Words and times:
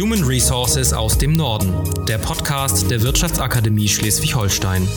Human 0.00 0.24
Resources 0.24 0.94
aus 0.94 1.18
dem 1.18 1.34
Norden, 1.34 1.74
der 2.06 2.16
Podcast 2.16 2.90
der 2.90 3.02
Wirtschaftsakademie 3.02 3.86
Schleswig-Holstein. 3.86 4.88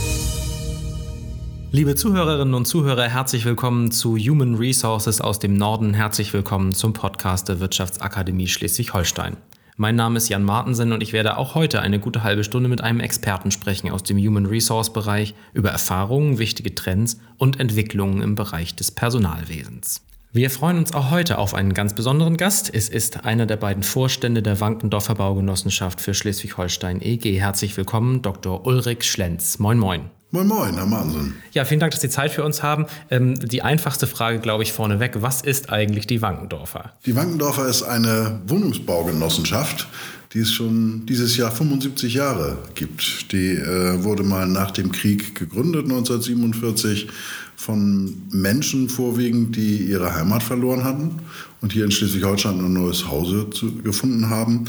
Liebe 1.73 1.95
Zuhörerinnen 1.95 2.53
und 2.53 2.65
Zuhörer, 2.65 3.09
herzlich 3.09 3.43
willkommen 3.43 3.91
zu 3.91 4.15
Human 4.15 4.55
Resources 4.55 5.19
aus 5.19 5.39
dem 5.39 5.55
Norden. 5.55 5.93
Herzlich 5.93 6.31
willkommen 6.31 6.71
zum 6.71 6.93
Podcast 6.93 7.49
der 7.49 7.59
Wirtschaftsakademie 7.59 8.47
Schleswig-Holstein. 8.47 9.35
Mein 9.75 9.97
Name 9.97 10.15
ist 10.15 10.29
Jan 10.29 10.45
Martensen 10.45 10.93
und 10.93 11.03
ich 11.03 11.11
werde 11.11 11.35
auch 11.35 11.53
heute 11.53 11.81
eine 11.81 11.99
gute 11.99 12.23
halbe 12.23 12.45
Stunde 12.45 12.69
mit 12.69 12.79
einem 12.79 13.01
Experten 13.01 13.51
sprechen 13.51 13.91
aus 13.91 14.03
dem 14.03 14.17
Human 14.17 14.45
Resource 14.45 14.93
Bereich 14.93 15.35
über 15.53 15.69
Erfahrungen, 15.69 16.37
wichtige 16.37 16.75
Trends 16.75 17.19
und 17.37 17.59
Entwicklungen 17.59 18.21
im 18.21 18.35
Bereich 18.35 18.73
des 18.77 18.91
Personalwesens. 18.91 20.01
Wir 20.35 20.49
freuen 20.49 20.79
uns 20.79 20.95
auch 20.95 21.11
heute 21.11 21.37
auf 21.37 21.53
einen 21.53 21.75
ganz 21.75 21.93
besonderen 21.93 22.37
Gast. 22.37 22.73
Es 22.73 22.89
ist 22.89 23.23
einer 23.23 23.45
der 23.45 23.55
beiden 23.55 23.83
Vorstände 23.83 24.41
der 24.41 24.59
Wankendorfer 24.59 25.13
Baugenossenschaft 25.13 26.01
für 26.01 26.15
Schleswig-Holstein 26.15 27.03
EG. 27.03 27.39
Herzlich 27.39 27.77
willkommen, 27.77 28.23
Dr. 28.23 28.65
Ulrich 28.65 29.03
Schlenz. 29.03 29.59
Moin, 29.59 29.77
moin. 29.77 30.09
Moin 30.31 30.47
Moin, 30.47 30.73
Herr 30.73 30.87
Mansen. 30.87 31.35
Ja, 31.51 31.63
vielen 31.63 31.79
Dank, 31.79 31.91
dass 31.91 32.01
Sie 32.01 32.09
Zeit 32.09 32.31
für 32.31 32.43
uns 32.43 32.63
haben. 32.63 32.87
Ähm, 33.11 33.35
die 33.35 33.61
einfachste 33.61 34.07
Frage, 34.07 34.39
glaube 34.39 34.63
ich, 34.63 34.73
vorneweg. 34.73 35.21
Was 35.21 35.43
ist 35.43 35.69
eigentlich 35.69 36.07
die 36.07 36.23
Wankendorfer? 36.23 36.93
Die 37.05 37.15
Wankendorfer 37.15 37.67
ist 37.67 37.83
eine 37.83 38.41
Wohnungsbaugenossenschaft, 38.47 39.87
die 40.33 40.39
es 40.39 40.51
schon 40.51 41.05
dieses 41.05 41.37
Jahr 41.37 41.51
75 41.51 42.15
Jahre 42.15 42.57
gibt. 42.73 43.31
Die 43.31 43.51
äh, 43.51 44.03
wurde 44.03 44.23
mal 44.23 44.47
nach 44.47 44.71
dem 44.71 44.91
Krieg 44.91 45.35
gegründet, 45.35 45.83
1947 45.83 47.07
von 47.55 48.13
Menschen 48.31 48.89
vorwiegend, 48.89 49.55
die 49.55 49.77
ihre 49.77 50.13
Heimat 50.13 50.43
verloren 50.43 50.83
hatten 50.83 51.19
und 51.61 51.73
hier 51.73 51.85
in 51.85 51.91
Schleswig-Holstein 51.91 52.59
ein 52.59 52.73
neues 52.73 53.07
Hause 53.07 53.49
zu, 53.51 53.75
gefunden 53.81 54.29
haben 54.29 54.65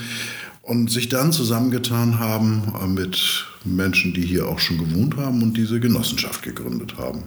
und 0.62 0.90
sich 0.90 1.08
dann 1.08 1.32
zusammengetan 1.32 2.18
haben 2.18 2.62
mit 2.94 3.46
Menschen, 3.64 4.14
die 4.14 4.22
hier 4.22 4.48
auch 4.48 4.58
schon 4.58 4.78
gewohnt 4.78 5.16
haben 5.16 5.42
und 5.42 5.56
diese 5.56 5.80
Genossenschaft 5.80 6.42
gegründet 6.42 6.96
haben. 6.96 7.24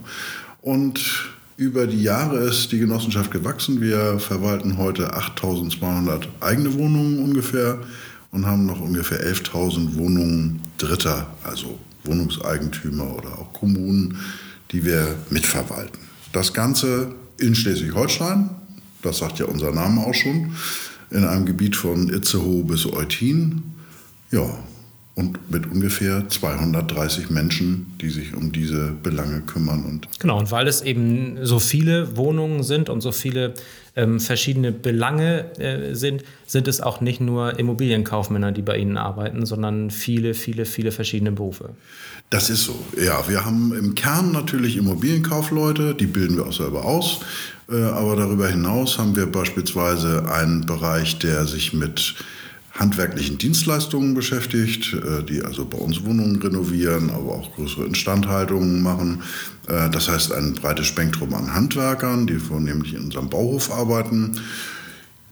Und 0.61 1.29
über 1.57 1.87
die 1.87 2.03
Jahre 2.03 2.37
ist 2.39 2.71
die 2.71 2.79
Genossenschaft 2.79 3.31
gewachsen. 3.31 3.81
Wir 3.81 4.19
verwalten 4.19 4.77
heute 4.77 5.13
8200 5.13 6.29
eigene 6.39 6.73
Wohnungen 6.75 7.19
ungefähr 7.19 7.79
und 8.31 8.45
haben 8.45 8.65
noch 8.65 8.79
ungefähr 8.79 9.19
11.000 9.25 9.95
Wohnungen 9.95 10.61
Dritter, 10.77 11.27
also 11.43 11.79
Wohnungseigentümer 12.03 13.15
oder 13.15 13.39
auch 13.39 13.53
Kommunen, 13.53 14.17
die 14.71 14.83
wir 14.83 15.15
mitverwalten. 15.29 15.99
Das 16.33 16.53
Ganze 16.53 17.13
in 17.39 17.55
Schleswig-Holstein, 17.55 18.49
das 19.01 19.19
sagt 19.19 19.39
ja 19.39 19.45
unser 19.45 19.71
Name 19.71 20.01
auch 20.01 20.13
schon, 20.13 20.53
in 21.09 21.23
einem 21.23 21.45
Gebiet 21.45 21.75
von 21.75 22.09
Itzehoe 22.09 22.63
bis 22.63 22.85
Eutin. 22.85 23.63
Ja, 24.31 24.57
und 25.17 25.49
mit 25.49 25.65
ungefähr 25.65 26.29
230 26.29 27.31
Menschen, 27.31 27.87
die 27.99 28.09
sich 28.09 28.35
um 28.35 28.51
diese 28.51 28.91
Belange 29.01 29.41
kümmern. 29.41 29.83
Und 29.83 30.07
genau, 30.19 30.37
und 30.37 30.51
weil 30.51 30.67
es 30.67 30.83
eben 30.83 31.39
so 31.41 31.57
viele 31.57 32.15
Wohnungen 32.15 32.61
sind 32.61 32.87
und 32.87 33.01
so 33.01 33.11
viele 33.11 33.55
ähm, 33.95 34.19
verschiedene 34.19 34.71
Belange 34.71 35.57
äh, 35.57 35.95
sind, 35.95 36.23
sind 36.45 36.67
es 36.67 36.81
auch 36.81 37.01
nicht 37.01 37.19
nur 37.19 37.57
Immobilienkaufmänner, 37.57 38.51
die 38.51 38.61
bei 38.61 38.77
Ihnen 38.77 38.95
arbeiten, 38.95 39.47
sondern 39.47 39.89
viele, 39.89 40.35
viele, 40.35 40.65
viele 40.65 40.91
verschiedene 40.91 41.31
Berufe. 41.31 41.71
Das 42.29 42.51
ist 42.51 42.65
so. 42.65 42.77
Ja, 43.03 43.27
wir 43.27 43.43
haben 43.43 43.73
im 43.73 43.95
Kern 43.95 44.31
natürlich 44.31 44.77
Immobilienkaufleute, 44.77 45.95
die 45.95 46.05
bilden 46.05 46.37
wir 46.37 46.45
auch 46.45 46.53
selber 46.53 46.85
aus. 46.85 47.21
Äh, 47.71 47.81
aber 47.81 48.15
darüber 48.15 48.47
hinaus 48.47 48.99
haben 48.99 49.15
wir 49.15 49.25
beispielsweise 49.25 50.31
einen 50.31 50.67
Bereich, 50.67 51.17
der 51.17 51.45
sich 51.45 51.73
mit 51.73 52.13
handwerklichen 52.77 53.37
Dienstleistungen 53.37 54.13
beschäftigt, 54.13 54.93
äh, 54.93 55.23
die 55.23 55.41
also 55.41 55.65
bei 55.65 55.77
uns 55.77 56.03
Wohnungen 56.03 56.41
renovieren, 56.41 57.09
aber 57.09 57.33
auch 57.33 57.55
größere 57.55 57.85
Instandhaltungen 57.85 58.81
machen. 58.81 59.23
Äh, 59.67 59.89
das 59.89 60.09
heißt 60.09 60.31
ein 60.31 60.53
breites 60.53 60.87
Spektrum 60.87 61.33
an 61.33 61.53
Handwerkern, 61.53 62.27
die 62.27 62.35
vornehmlich 62.35 62.93
in 62.93 63.05
unserem 63.05 63.29
Bauhof 63.29 63.71
arbeiten. 63.71 64.39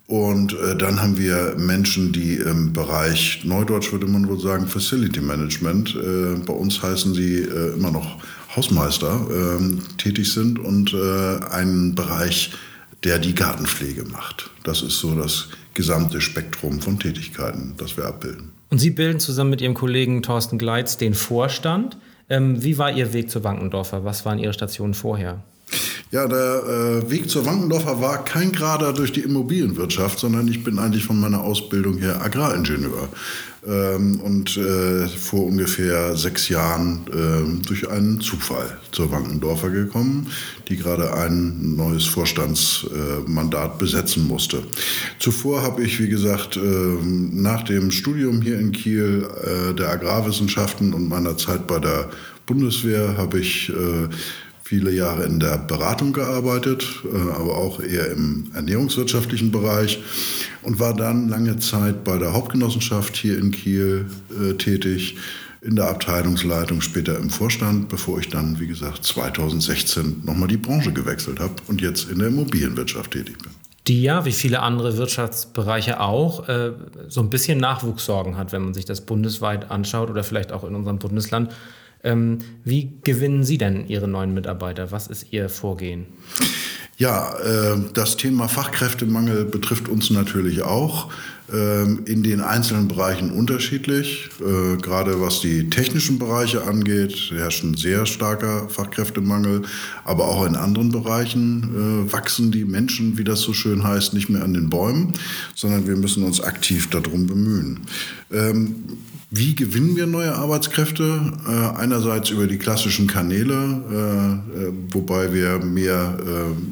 Und 0.08 0.54
äh, 0.54 0.76
dann 0.76 1.02
haben 1.02 1.18
wir 1.18 1.56
Menschen, 1.58 2.12
die 2.12 2.36
im 2.36 2.74
Bereich, 2.74 3.42
Neudeutsch 3.44 3.92
würde 3.92 4.08
man 4.08 4.28
wohl 4.28 4.40
sagen, 4.40 4.68
Facility 4.68 5.22
Management, 5.22 5.98
bei 6.46 6.54
uns 6.54 6.82
heißen 6.82 7.16
sie 7.16 7.40
immer 7.76 7.90
noch 7.92 8.18
Hausmeister, 8.56 9.28
ähm, 9.32 9.82
tätig 9.98 10.32
sind 10.32 10.60
und 10.60 10.94
einen 10.94 11.96
Bereich, 11.96 12.52
der 13.04 13.18
die 13.18 13.34
Gartenpflege 13.34 14.06
macht. 14.06 14.52
Das 14.64 14.84
ist 14.84 15.00
so 15.00 15.16
das 15.16 15.50
gesamte 15.76 16.22
Spektrum 16.22 16.82
von 16.82 16.98
Tätigkeiten, 16.98 17.76
das 17.78 17.98
wir 17.98 18.06
abbilden. 18.06 18.52
Und 18.72 18.80
Sie 18.80 18.90
bilden 18.90 19.20
zusammen 19.20 19.52
mit 19.52 19.62
Ihrem 19.62 19.76
Kollegen 19.76 20.24
Thorsten 20.24 20.58
Gleitz 20.58 20.98
den 20.98 21.14
Vorstand. 21.14 21.98
Ähm, 22.30 22.64
wie 22.64 22.78
war 22.80 22.92
Ihr 22.92 23.14
Weg 23.14 23.30
zu 23.30 23.44
Wankendorfer? 23.44 24.04
Was 24.04 24.26
waren 24.26 24.40
Ihre 24.40 24.54
Stationen 24.54 24.96
vorher? 24.96 25.44
Ja, 26.12 26.28
der 26.28 26.64
äh, 27.04 27.10
Weg 27.10 27.30
zur 27.30 27.46
Wankendorfer 27.46 28.00
war 28.00 28.24
kein 28.24 28.52
gerader 28.52 28.94
durch 28.94 29.12
die 29.12 29.22
Immobilienwirtschaft, 29.22 30.20
sondern 30.20 30.48
ich 30.48 30.64
bin 30.64 30.78
eigentlich 30.78 31.04
von 31.04 31.20
meiner 31.20 31.42
Ausbildung 31.42 31.98
her 31.98 32.22
Agraringenieur. 32.22 33.10
Ähm, 33.68 34.20
und 34.20 34.56
äh, 34.58 35.08
vor 35.08 35.48
ungefähr 35.48 36.16
sechs 36.16 36.50
Jahren 36.50 37.02
äh, 37.08 37.66
durch 37.66 37.90
einen 37.90 38.22
Zufall 38.22 38.78
zur 38.92 39.12
Wankendorfer 39.12 39.72
gekommen, 39.72 40.28
die 40.70 40.78
gerade 40.78 41.12
ein 41.16 41.76
neues 41.76 42.06
Vorstandsmandat 42.06 43.80
besetzen 43.80 44.28
musste. 44.28 44.62
Zuvor 45.18 45.64
habe 45.64 45.82
ich, 45.82 46.00
wie 46.00 46.10
gesagt, 46.10 46.58
äh, 46.58 46.60
nach 46.62 47.64
dem 47.64 47.90
Studium 47.90 48.44
hier 48.44 48.60
in 48.60 48.72
Kiel 48.72 49.28
äh, 49.44 49.74
der 49.74 49.90
Agrarwissenschaften 49.90 50.94
und 50.94 51.10
meiner 51.10 51.36
Zeit 51.36 51.66
bei 51.66 51.80
der 51.80 52.10
Bundeswehr 52.46 53.18
habe 53.18 53.40
ich 53.40 53.70
äh, 53.70 54.08
viele 54.66 54.92
Jahre 54.92 55.26
in 55.26 55.40
der 55.40 55.60
Beratung 55.60 56.12
gearbeitet, 56.12 56.88
äh, 57.06 57.32
aber 57.32 57.56
auch 57.56 57.80
eher 57.80 58.12
im 58.12 58.50
ernährungswirtschaftlichen 58.56 59.52
Bereich 59.52 60.02
und 60.64 60.80
war 60.80 60.96
dann 60.96 61.30
lange 61.30 61.58
Zeit 61.58 62.04
bei 62.04 62.18
der 62.18 62.34
Hauptgenossenschaft 62.34 63.16
hier 63.16 63.38
in 63.38 63.52
Kiel 63.52 64.08
äh, 64.32 64.56
tätig, 64.56 65.18
in 65.62 65.76
der 65.76 65.88
Abteilungsleitung, 65.90 66.82
später 66.82 67.18
im 67.18 67.30
Vorstand, 67.30 67.90
bevor 67.90 68.20
ich 68.20 68.30
dann, 68.30 68.60
wie 68.60 68.68
gesagt, 68.68 69.06
2016 69.06 70.24
nochmal 70.26 70.48
die 70.48 70.58
Branche 70.58 70.92
gewechselt 70.92 71.40
habe 71.40 71.54
und 71.68 71.82
jetzt 71.82 72.10
in 72.10 72.18
der 72.18 72.30
Immobilienwirtschaft 72.30 73.12
tätig 73.12 73.38
bin 73.38 73.52
die 73.88 74.02
ja, 74.02 74.26
wie 74.26 74.32
viele 74.32 74.62
andere 74.62 74.98
Wirtschaftsbereiche 74.98 76.00
auch, 76.00 76.50
äh, 76.50 76.72
so 77.08 77.22
ein 77.22 77.30
bisschen 77.30 77.60
Nachwuchssorgen 77.60 78.36
hat, 78.36 78.52
wenn 78.52 78.64
man 78.64 78.74
sich 78.74 78.86
das 78.86 79.02
bundesweit 79.02 79.70
anschaut 79.70 80.10
oder 80.10 80.24
vielleicht 80.24 80.52
auch 80.52 80.64
in 80.64 80.74
unserem 80.74 80.98
Bundesland. 80.98 81.52
Ähm, 82.06 82.38
wie 82.64 82.94
gewinnen 83.04 83.44
Sie 83.44 83.58
denn 83.58 83.88
Ihre 83.88 84.08
neuen 84.08 84.34
Mitarbeiter? 84.34 84.92
Was 84.92 85.08
ist 85.08 85.34
Ihr 85.34 85.50
Vorgehen? 85.50 86.06
Ja, 86.98 87.34
äh, 87.40 87.78
das 87.94 88.16
Thema 88.16 88.48
Fachkräftemangel 88.48 89.44
betrifft 89.44 89.90
uns 89.90 90.12
natürlich 90.12 90.62
auch. 90.62 91.10
Ähm, 91.54 92.06
in 92.06 92.24
den 92.24 92.42
einzelnen 92.42 92.88
Bereichen 92.88 93.30
unterschiedlich. 93.30 94.30
Äh, 94.40 94.78
gerade 94.78 95.22
was 95.22 95.42
die 95.42 95.70
technischen 95.70 96.18
Bereiche 96.18 96.64
angeht, 96.64 97.32
herrscht 97.32 97.64
ein 97.64 97.76
sehr 97.76 98.08
starker 98.08 98.68
Fachkräftemangel. 98.68 99.62
Aber 100.06 100.28
auch 100.28 100.46
in 100.46 100.56
anderen 100.56 100.92
Bereichen 100.92 102.08
äh, 102.08 102.12
wachsen 102.12 102.52
die 102.52 102.66
Menschen, 102.66 103.20
wie 103.20 103.24
das 103.24 103.42
so 103.42 103.54
schön 103.54 103.84
heißt, 103.84 104.16
nicht 104.16 104.28
mehr 104.28 104.44
an 104.44 104.56
den 104.56 104.72
Bäumen, 104.72 105.14
sondern 105.54 105.86
wir 105.86 105.98
müssen 105.98 106.24
uns 106.24 106.42
aktiv 106.42 106.90
darum 106.90 107.28
bemühen. 107.28 107.82
Ähm, 108.32 108.76
wie 109.32 109.56
gewinnen 109.56 109.96
wir 109.96 110.08
neue 110.08 110.36
Arbeitskräfte? 110.36 111.34
Äh, 111.48 111.80
einerseits 111.80 112.30
über 112.30 112.48
die 112.48 112.58
klassischen 112.58 113.08
Kanäle, 113.08 114.42
äh, 114.56 114.94
wobei 114.94 115.34
wir 115.34 115.60
mehr 115.60 116.18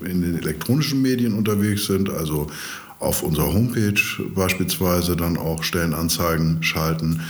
äh, 0.04 0.10
in 0.10 0.22
den 0.22 0.38
elektronischen 0.38 1.02
Medien 1.02 1.34
unterwegs 1.34 1.86
sind, 1.86 2.10
also 2.10 2.48
auf 3.00 3.22
unserer 3.22 3.54
Homepage 3.54 4.00
beispielsweise 4.34 5.16
dann 5.16 5.38
auch 5.38 5.64
Stellenanzeigen 5.64 6.64
schalten. 6.64 7.22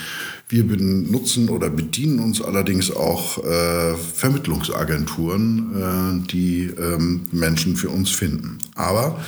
Wir 0.49 0.67
benutzen 0.67 1.49
oder 1.49 1.69
bedienen 1.69 2.19
uns 2.19 2.41
allerdings 2.41 2.95
auch 2.95 3.43
äh, 3.43 3.95
Vermittlungsagenturen, 3.95 6.23
äh, 6.23 6.27
die 6.27 6.65
ähm, 6.65 7.21
Menschen 7.31 7.75
für 7.75 7.89
uns 7.89 8.11
finden. 8.11 8.59
Aber 8.75 9.19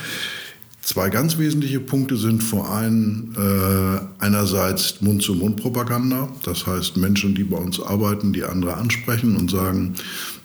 Zwei 0.86 1.10
ganz 1.10 1.40
wesentliche 1.40 1.80
Punkte 1.80 2.16
sind 2.16 2.44
vor 2.44 2.70
allem 2.70 3.34
äh, 3.36 4.24
einerseits 4.24 5.02
Mund-zu-Mund-Propaganda, 5.02 6.30
das 6.44 6.68
heißt 6.68 6.98
Menschen, 6.98 7.34
die 7.34 7.44
bei 7.44 7.58
uns 7.58 7.82
arbeiten, 7.82 8.34
die 8.34 8.44
andere 8.44 8.76
ansprechen 8.76 9.36
und 9.36 9.50
sagen, 9.50 9.96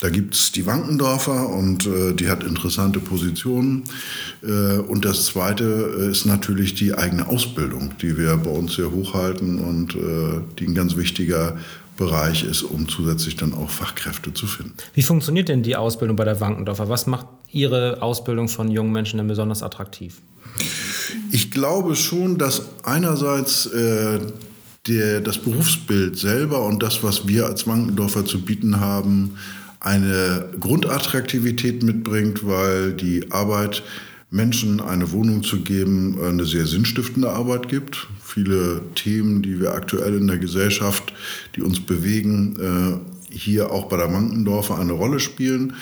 da 0.01 0.09
gibt 0.09 0.35
es 0.35 0.51
die 0.51 0.65
Wankendorfer 0.65 1.51
und 1.51 1.87
äh, 1.87 2.15
die 2.15 2.31
hat 2.31 2.43
interessante 2.43 3.01
Positionen. 3.01 3.85
Äh, 4.43 4.79
und 4.79 5.05
das 5.05 5.27
Zweite 5.27 5.95
äh, 5.99 6.11
ist 6.11 6.25
natürlich 6.25 6.73
die 6.73 6.95
eigene 6.95 7.29
Ausbildung, 7.29 7.91
die 8.01 8.17
wir 8.17 8.35
bei 8.39 8.51
uns 8.51 8.77
sehr 8.77 8.91
hochhalten 8.91 9.59
und 9.59 9.95
äh, 9.95 10.41
die 10.59 10.69
ein 10.69 10.75
ganz 10.75 10.97
wichtiger 10.97 11.59
Bereich 11.99 12.45
ist, 12.45 12.63
um 12.63 12.89
zusätzlich 12.89 13.37
dann 13.37 13.53
auch 13.53 13.69
Fachkräfte 13.69 14.33
zu 14.33 14.47
finden. 14.47 14.73
Wie 14.95 15.03
funktioniert 15.03 15.51
denn 15.51 15.63
die 15.63 15.77
Ausbildung 15.77 16.17
bei 16.17 16.25
der 16.25 16.41
Wankendorfer? 16.41 16.89
Was 16.89 17.07
macht 17.07 17.27
Ihre 17.53 18.03
Ausbildung 18.03 18.49
von 18.49 18.71
jungen 18.71 18.93
Menschen 18.93 19.19
denn 19.19 19.29
besonders 19.29 19.63
attraktiv? 19.63 20.21
Ich 21.33 21.51
glaube 21.51 21.97
schon, 21.97 22.39
dass 22.39 22.63
einerseits 22.85 23.67
äh, 23.67 24.21
der, 24.87 25.21
das 25.21 25.39
Berufsbild 25.39 26.17
selber 26.19 26.65
und 26.65 26.83
das, 26.83 27.03
was 27.03 27.27
wir 27.29 27.47
als 27.47 27.67
Wankendorfer 27.67 28.25
zu 28.25 28.43
bieten 28.43 28.81
haben, 28.81 29.37
eine 29.81 30.49
Grundattraktivität 30.59 31.83
mitbringt, 31.83 32.47
weil 32.47 32.93
die 32.93 33.31
Arbeit 33.31 33.83
Menschen 34.31 34.81
eine 34.81 35.11
Wohnung 35.11 35.43
zu 35.43 35.61
geben, 35.61 36.19
eine 36.23 36.45
sehr 36.45 36.67
sinnstiftende 36.67 37.31
Arbeit 37.31 37.69
gibt. 37.69 38.07
Viele 38.23 38.83
Themen, 38.95 39.43
die 39.43 39.61
wir 39.61 39.75
aktuell 39.75 40.17
in 40.17 40.29
der 40.29 40.39
Gesellschaft, 40.39 41.13
die 41.57 41.63
uns 41.63 41.81
bewegen, 41.81 42.57
äh, 42.61 43.35
hier 43.35 43.71
auch 43.73 43.87
bei 43.87 43.97
der 43.97 44.09
Mankendorfer 44.09 44.79
eine 44.79 44.93
Rolle 44.93 45.19
spielen. 45.19 45.75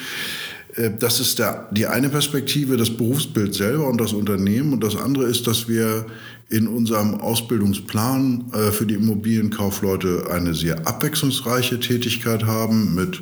Äh, 0.79 0.91
das 0.99 1.21
ist 1.21 1.39
der, 1.39 1.69
die 1.71 1.87
eine 1.87 2.09
Perspektive, 2.09 2.77
das 2.77 2.91
Berufsbild 2.91 3.55
selber 3.55 3.89
und 3.89 4.01
das 4.01 4.13
Unternehmen. 4.13 4.73
Und 4.73 4.85
das 4.85 4.97
andere 4.97 5.25
ist, 5.25 5.47
dass 5.47 5.69
wir 5.69 6.07
in 6.49 6.67
unserem 6.67 7.15
Ausbildungsplan 7.17 8.45
äh, 8.53 8.71
für 8.71 8.87
die 8.87 8.95
Immobilienkaufleute 8.95 10.29
eine 10.31 10.55
sehr 10.55 10.87
abwechslungsreiche 10.87 11.79
Tätigkeit 11.81 12.47
haben 12.47 12.95
mit 12.95 13.21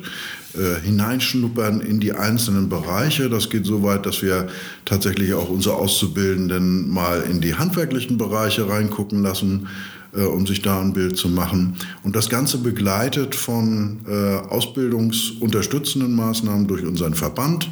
äh, 0.53 0.81
Hineinschnuppern 0.81 1.81
in 1.81 1.99
die 1.99 2.13
einzelnen 2.13 2.69
Bereiche. 2.69 3.29
Das 3.29 3.49
geht 3.49 3.65
so 3.65 3.83
weit, 3.83 4.05
dass 4.05 4.21
wir 4.21 4.47
tatsächlich 4.85 5.33
auch 5.33 5.49
unsere 5.49 5.75
Auszubildenden 5.75 6.89
mal 6.89 7.21
in 7.29 7.41
die 7.41 7.55
handwerklichen 7.55 8.17
Bereiche 8.17 8.69
reingucken 8.69 9.21
lassen, 9.23 9.67
äh, 10.17 10.21
um 10.21 10.45
sich 10.47 10.61
da 10.61 10.81
ein 10.81 10.93
Bild 10.93 11.17
zu 11.17 11.29
machen. 11.29 11.75
Und 12.03 12.15
das 12.15 12.29
Ganze 12.29 12.57
begleitet 12.57 13.35
von 13.35 13.99
äh, 14.07 14.37
ausbildungsunterstützenden 14.49 16.15
Maßnahmen 16.15 16.67
durch 16.67 16.85
unseren 16.85 17.13
Verband 17.13 17.69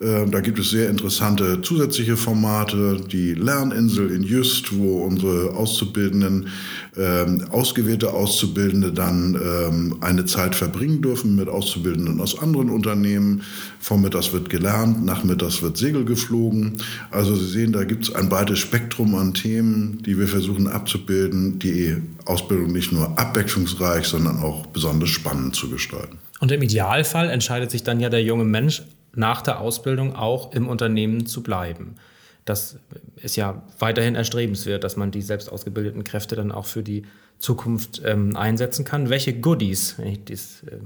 da 0.00 0.40
gibt 0.40 0.58
es 0.58 0.70
sehr 0.70 0.88
interessante 0.88 1.60
zusätzliche 1.60 2.16
Formate, 2.16 3.02
die 3.12 3.34
Lerninsel 3.34 4.10
in 4.10 4.22
Just, 4.22 4.74
wo 4.74 5.02
unsere 5.04 5.50
Auszubildenden, 5.54 6.48
ähm, 6.96 7.44
ausgewählte 7.50 8.14
Auszubildende 8.14 8.92
dann 8.92 9.34
ähm, 9.34 9.96
eine 10.00 10.24
Zeit 10.24 10.54
verbringen 10.54 11.02
dürfen 11.02 11.36
mit 11.36 11.50
Auszubildenden 11.50 12.18
aus 12.18 12.40
anderen 12.40 12.70
Unternehmen. 12.70 13.42
Vormittags 13.78 14.32
wird 14.32 14.48
gelernt, 14.48 15.04
nachmittags 15.04 15.60
wird 15.60 15.76
Segel 15.76 16.06
geflogen. 16.06 16.78
Also 17.10 17.36
Sie 17.36 17.48
sehen, 17.48 17.72
da 17.72 17.84
gibt 17.84 18.04
es 18.04 18.14
ein 18.14 18.30
breites 18.30 18.58
Spektrum 18.58 19.14
an 19.14 19.34
Themen, 19.34 20.02
die 20.06 20.18
wir 20.18 20.28
versuchen 20.28 20.66
abzubilden, 20.66 21.58
die 21.58 21.98
Ausbildung 22.24 22.72
nicht 22.72 22.90
nur 22.90 23.18
abwechslungsreich, 23.18 24.06
sondern 24.06 24.38
auch 24.38 24.64
besonders 24.68 25.10
spannend 25.10 25.56
zu 25.56 25.68
gestalten. 25.68 26.16
Und 26.40 26.50
im 26.52 26.62
Idealfall 26.62 27.28
entscheidet 27.28 27.70
sich 27.70 27.82
dann 27.82 28.00
ja 28.00 28.08
der 28.08 28.22
junge 28.22 28.44
Mensch 28.44 28.82
nach 29.14 29.42
der 29.42 29.60
Ausbildung 29.60 30.14
auch 30.14 30.52
im 30.52 30.68
Unternehmen 30.68 31.26
zu 31.26 31.42
bleiben. 31.42 31.96
Das 32.44 32.78
ist 33.16 33.36
ja 33.36 33.62
weiterhin 33.78 34.14
erstrebenswert, 34.14 34.82
dass 34.82 34.96
man 34.96 35.10
die 35.10 35.22
selbst 35.22 35.50
ausgebildeten 35.50 36.04
Kräfte 36.04 36.36
dann 36.36 36.52
auch 36.52 36.66
für 36.66 36.82
die 36.82 37.04
Zukunft 37.38 38.02
ähm, 38.04 38.36
einsetzen 38.36 38.84
kann. 38.84 39.08
Welche 39.08 39.34
Goodies, 39.40 39.94
wenn 39.98 40.08
ich 40.08 40.24
dieses 40.24 40.62
äh, 40.64 40.78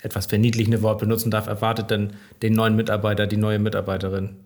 etwas 0.00 0.26
verniedlichende 0.26 0.82
Wort 0.82 1.00
benutzen 1.00 1.30
darf, 1.30 1.46
erwartet 1.46 1.90
denn 1.90 2.10
den 2.42 2.52
neuen 2.52 2.76
Mitarbeiter, 2.76 3.26
die 3.26 3.36
neue 3.36 3.58
Mitarbeiterin? 3.58 4.36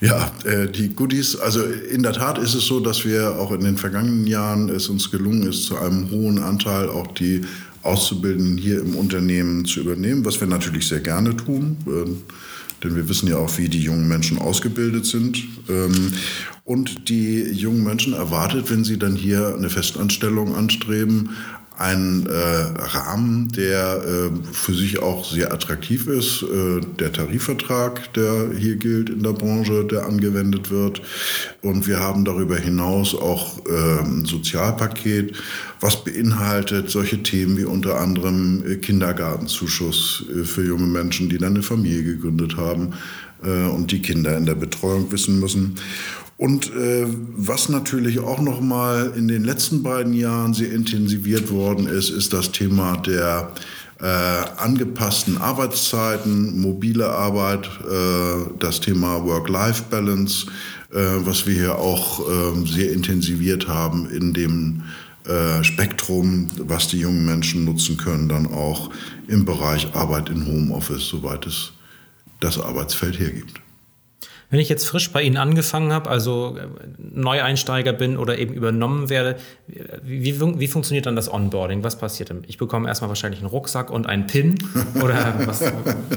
Ja, 0.00 0.30
äh, 0.44 0.68
die 0.68 0.94
Goodies, 0.94 1.36
also 1.36 1.62
in 1.64 2.02
der 2.02 2.12
Tat 2.12 2.38
ist 2.38 2.54
es 2.54 2.66
so, 2.66 2.80
dass 2.80 3.04
wir 3.04 3.36
auch 3.36 3.52
in 3.52 3.60
den 3.60 3.76
vergangenen 3.76 4.26
Jahren 4.26 4.68
es 4.68 4.88
uns 4.88 5.10
gelungen 5.10 5.44
ist, 5.44 5.64
zu 5.64 5.78
einem 5.78 6.10
hohen 6.10 6.38
Anteil 6.38 6.88
auch 6.88 7.06
die 7.08 7.42
Auszubildenden 7.82 8.58
hier 8.58 8.80
im 8.80 8.96
Unternehmen 8.96 9.64
zu 9.64 9.80
übernehmen, 9.80 10.24
was 10.24 10.40
wir 10.40 10.48
natürlich 10.48 10.88
sehr 10.88 11.00
gerne 11.00 11.36
tun. 11.36 11.76
Äh, 11.86 12.10
denn 12.82 12.96
wir 12.96 13.08
wissen 13.08 13.28
ja 13.28 13.36
auch, 13.36 13.58
wie 13.58 13.68
die 13.68 13.82
jungen 13.82 14.08
Menschen 14.08 14.38
ausgebildet 14.38 15.06
sind. 15.06 15.44
Ähm, 15.68 16.12
und 16.64 17.08
die 17.08 17.42
jungen 17.42 17.84
Menschen 17.84 18.12
erwartet, 18.12 18.70
wenn 18.70 18.84
sie 18.84 18.98
dann 18.98 19.14
hier 19.14 19.54
eine 19.56 19.70
Festanstellung 19.70 20.54
anstreben, 20.54 21.30
ein 21.78 22.26
äh, 22.26 22.32
Rahmen, 22.32 23.48
der 23.48 24.02
äh, 24.04 24.52
für 24.52 24.74
sich 24.74 25.00
auch 25.00 25.24
sehr 25.24 25.52
attraktiv 25.52 26.06
ist. 26.06 26.42
Äh, 26.42 26.80
der 26.98 27.12
Tarifvertrag, 27.12 28.12
der 28.14 28.50
hier 28.56 28.76
gilt 28.76 29.10
in 29.10 29.22
der 29.22 29.32
Branche, 29.32 29.84
der 29.84 30.06
angewendet 30.06 30.70
wird. 30.70 31.02
Und 31.62 31.86
wir 31.86 32.00
haben 32.00 32.24
darüber 32.24 32.56
hinaus 32.56 33.14
auch 33.14 33.58
ähm, 33.66 34.20
ein 34.20 34.24
Sozialpaket, 34.24 35.34
was 35.80 36.04
beinhaltet 36.04 36.90
solche 36.90 37.22
Themen 37.22 37.56
wie 37.56 37.64
unter 37.64 38.00
anderem 38.00 38.62
äh, 38.66 38.76
Kindergartenzuschuss 38.76 40.24
äh, 40.30 40.44
für 40.44 40.64
junge 40.64 40.86
Menschen, 40.86 41.28
die 41.28 41.38
dann 41.38 41.54
eine 41.54 41.62
Familie 41.62 42.04
gegründet 42.04 42.56
haben 42.56 42.94
äh, 43.42 43.68
und 43.68 43.92
die 43.92 44.02
Kinder 44.02 44.36
in 44.36 44.46
der 44.46 44.54
Betreuung 44.54 45.10
wissen 45.10 45.40
müssen. 45.40 45.76
Und 46.42 46.74
äh, 46.74 47.06
was 47.36 47.68
natürlich 47.68 48.18
auch 48.18 48.40
noch 48.40 48.60
mal 48.60 49.12
in 49.14 49.28
den 49.28 49.44
letzten 49.44 49.84
beiden 49.84 50.12
Jahren 50.12 50.54
sehr 50.54 50.72
intensiviert 50.72 51.52
worden 51.52 51.86
ist, 51.86 52.10
ist 52.10 52.32
das 52.32 52.50
Thema 52.50 52.96
der 52.96 53.52
äh, 54.00 54.06
angepassten 54.56 55.38
Arbeitszeiten, 55.38 56.60
mobile 56.60 57.08
Arbeit, 57.10 57.70
äh, 57.88 58.58
das 58.58 58.80
Thema 58.80 59.24
Work-Life-Balance, 59.24 60.48
äh, 60.90 60.96
was 61.20 61.46
wir 61.46 61.54
hier 61.54 61.78
auch 61.78 62.28
ähm, 62.28 62.66
sehr 62.66 62.90
intensiviert 62.90 63.68
haben 63.68 64.10
in 64.10 64.34
dem 64.34 64.82
äh, 65.28 65.62
Spektrum, 65.62 66.48
was 66.58 66.88
die 66.88 66.98
jungen 66.98 67.24
Menschen 67.24 67.64
nutzen 67.64 67.96
können, 67.96 68.28
dann 68.28 68.48
auch 68.48 68.90
im 69.28 69.44
Bereich 69.44 69.94
Arbeit 69.94 70.28
in 70.28 70.44
Homeoffice, 70.44 71.06
soweit 71.06 71.46
es 71.46 71.70
das 72.40 72.58
Arbeitsfeld 72.58 73.20
hergibt. 73.20 73.61
Wenn 74.52 74.60
ich 74.60 74.68
jetzt 74.68 74.86
frisch 74.86 75.10
bei 75.10 75.22
Ihnen 75.22 75.38
angefangen 75.38 75.94
habe, 75.94 76.10
also 76.10 76.58
äh, 76.58 76.66
Neueinsteiger 76.98 77.94
bin 77.94 78.18
oder 78.18 78.38
eben 78.38 78.52
übernommen 78.52 79.08
werde, 79.08 79.36
wie, 80.04 80.24
wie, 80.24 80.60
wie 80.60 80.68
funktioniert 80.68 81.06
dann 81.06 81.16
das 81.16 81.32
Onboarding? 81.32 81.82
Was 81.84 81.96
passiert 81.96 82.28
denn? 82.28 82.42
Ich 82.46 82.58
bekomme 82.58 82.86
erstmal 82.86 83.08
wahrscheinlich 83.08 83.40
einen 83.40 83.48
Rucksack 83.48 83.90
und 83.90 84.06
einen 84.06 84.26
Pin 84.26 84.56
oder 85.02 85.34
was, 85.46 85.62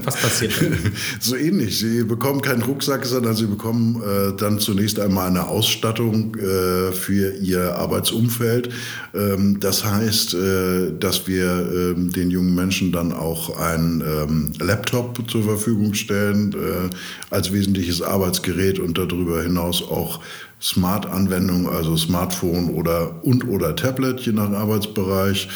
was 0.04 0.18
passiert 0.18 0.60
denn? 0.60 0.78
So 1.22 1.38
ähnlich. 1.38 1.80
Sie 1.80 2.04
bekommen 2.04 2.42
keinen 2.42 2.64
Rucksack, 2.64 3.06
sondern 3.06 3.38
Sie 3.38 3.46
bekommen 3.46 4.04
äh, 4.04 4.36
dann 4.36 4.60
zunächst 4.60 5.00
einmal 5.00 5.30
eine 5.30 5.48
Ausstattung 5.48 6.36
äh, 6.36 6.92
für 6.92 7.36
Ihr 7.38 7.78
Arbeitsumfeld. 7.78 8.70
Ähm, 9.14 9.62
das 9.62 9.86
heißt, 9.86 10.34
äh, 10.34 10.92
dass 11.00 11.26
wir 11.26 11.96
ähm, 11.96 12.12
den 12.12 12.32
jungen 12.32 12.54
Menschen 12.54 12.92
dann 12.92 13.14
auch 13.14 13.58
einen 13.58 14.02
ähm, 14.02 14.54
Laptop 14.60 15.30
zur 15.32 15.44
Verfügung 15.44 15.94
stellen 15.94 16.52
äh, 16.52 16.90
als 17.30 17.54
wesentliches 17.54 18.02
Arbeitsumfeld. 18.02 18.25
Arbeitsgerät 18.26 18.80
und 18.80 18.98
darüber 18.98 19.44
hinaus 19.44 19.84
auch 19.84 20.20
Smart-Anwendungen, 20.60 21.68
also 21.68 21.96
Smartphone 21.96 22.72
oder 22.72 23.24
und 23.24 23.48
oder 23.48 23.76
Tablet, 23.76 24.22
je 24.22 24.32
nach 24.32 24.50
Arbeitsbereich. 24.50 25.48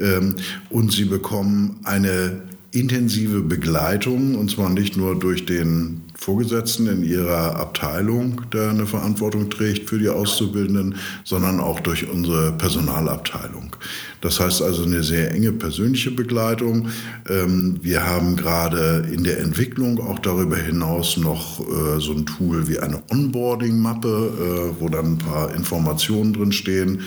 Ähm, 0.00 0.34
und 0.68 0.90
sie 0.90 1.04
bekommen 1.04 1.78
eine 1.84 2.42
intensive 2.72 3.40
Begleitung, 3.40 4.34
und 4.34 4.50
zwar 4.50 4.68
nicht 4.68 4.96
nur 4.96 5.16
durch 5.16 5.46
den 5.46 6.02
Vorgesetzten 6.20 6.88
in 6.88 7.04
ihrer 7.04 7.56
Abteilung, 7.56 8.42
der 8.52 8.70
eine 8.70 8.86
Verantwortung 8.86 9.50
trägt 9.50 9.88
für 9.88 10.00
die 10.00 10.08
Auszubildenden, 10.08 10.96
sondern 11.24 11.60
auch 11.60 11.78
durch 11.78 12.10
unsere 12.10 12.52
Personalabteilung. 12.52 13.76
Das 14.20 14.40
heißt 14.40 14.60
also 14.60 14.82
eine 14.82 15.04
sehr 15.04 15.30
enge 15.30 15.52
persönliche 15.52 16.10
Begleitung. 16.10 16.88
Ähm, 17.28 17.78
wir 17.82 18.04
haben 18.04 18.34
gerade 18.34 19.06
in 19.12 19.22
der 19.22 19.38
Entwicklung 19.38 20.00
auch 20.00 20.18
darüber 20.18 20.56
hinaus 20.56 21.16
noch 21.18 21.60
äh, 21.60 22.00
so 22.00 22.12
ein 22.12 22.26
Tool 22.26 22.66
wie 22.66 22.80
eine 22.80 23.00
Onboarding-Mappe, 23.10 24.74
äh, 24.76 24.80
wo 24.80 24.88
dann 24.88 25.12
ein 25.12 25.18
paar 25.18 25.54
Informationen 25.54 26.32
drin 26.32 26.50
stehen 26.50 27.02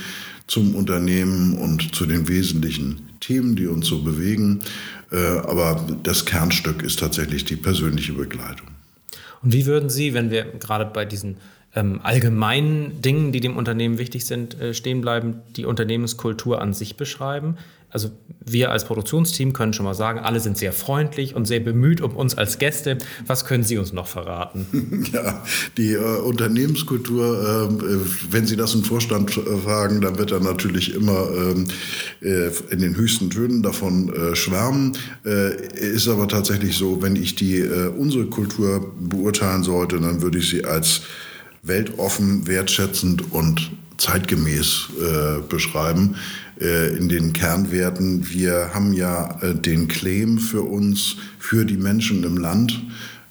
zum 0.47 0.73
Unternehmen 0.73 1.57
und 1.57 1.93
zu 1.93 2.05
den 2.05 2.29
wesentlichen 2.29 3.09
Themen, 3.19 3.57
die 3.57 3.67
uns 3.67 3.87
so 3.87 4.03
bewegen. 4.03 4.61
Äh, 5.11 5.17
aber 5.17 5.85
das 6.03 6.25
Kernstück 6.25 6.81
ist 6.81 6.99
tatsächlich 6.99 7.43
die 7.43 7.57
persönliche 7.57 8.13
Begleitung. 8.13 8.70
Und 9.43 9.53
wie 9.53 9.65
würden 9.65 9.89
Sie, 9.89 10.13
wenn 10.13 10.29
wir 10.29 10.43
gerade 10.43 10.85
bei 10.85 11.05
diesen 11.05 11.37
ähm, 11.75 11.99
allgemeinen 12.03 13.01
Dingen, 13.01 13.31
die 13.31 13.39
dem 13.39 13.57
Unternehmen 13.57 13.97
wichtig 13.97 14.25
sind, 14.25 14.59
äh, 14.59 14.73
stehen 14.73 15.01
bleiben, 15.01 15.41
die 15.55 15.65
Unternehmenskultur 15.65 16.61
an 16.61 16.73
sich 16.73 16.97
beschreiben? 16.97 17.57
Also 17.91 18.09
wir 18.43 18.71
als 18.71 18.85
Produktionsteam 18.85 19.53
können 19.53 19.73
schon 19.73 19.85
mal 19.85 19.93
sagen, 19.93 20.19
alle 20.19 20.39
sind 20.39 20.57
sehr 20.57 20.71
freundlich 20.71 21.35
und 21.35 21.45
sehr 21.45 21.59
bemüht 21.59 22.01
um 22.01 22.15
uns 22.15 22.35
als 22.35 22.57
Gäste. 22.57 22.97
Was 23.27 23.45
können 23.45 23.63
Sie 23.63 23.77
uns 23.77 23.93
noch 23.93 24.07
verraten? 24.07 24.67
Ja, 25.11 25.43
die 25.77 25.93
äh, 25.93 26.19
Unternehmenskultur, 26.19 27.69
ähm, 27.69 27.79
äh, 27.79 28.31
wenn 28.31 28.45
Sie 28.45 28.55
das 28.55 28.73
im 28.75 28.83
Vorstand 28.83 29.35
äh, 29.35 29.57
fragen, 29.57 29.99
dann 29.99 30.17
wird 30.17 30.31
er 30.31 30.39
natürlich 30.39 30.93
immer 30.93 31.27
ähm, 31.35 31.67
äh, 32.21 32.49
in 32.69 32.79
den 32.79 32.95
höchsten 32.95 33.29
Tönen 33.29 33.61
davon 33.61 34.13
äh, 34.13 34.35
schwärmen. 34.35 34.97
ist 35.23 36.07
aber 36.07 36.27
tatsächlich 36.27 36.77
so, 36.77 37.01
wenn 37.01 37.15
ich 37.15 37.35
die 37.35 37.61
unsere 37.97 38.25
Kultur 38.25 38.93
beurteilen 38.99 39.63
sollte, 39.63 39.99
dann 39.99 40.21
würde 40.21 40.37
ich 40.39 40.49
sie 40.49 40.63
als 40.63 41.01
weltoffen, 41.63 42.47
wertschätzend 42.47 43.31
und 43.31 43.71
zeitgemäß 43.97 44.87
beschreiben. 45.47 46.15
Äh, 46.61 46.95
in 46.95 47.09
den 47.09 47.33
Kernwerten. 47.33 48.29
Wir 48.29 48.69
haben 48.71 48.93
ja 48.93 49.39
äh, 49.41 49.55
den 49.55 49.87
Claim 49.87 50.37
für 50.37 50.61
uns, 50.61 51.15
für 51.39 51.65
die 51.65 51.77
Menschen 51.77 52.23
im 52.23 52.37
Land. 52.37 52.79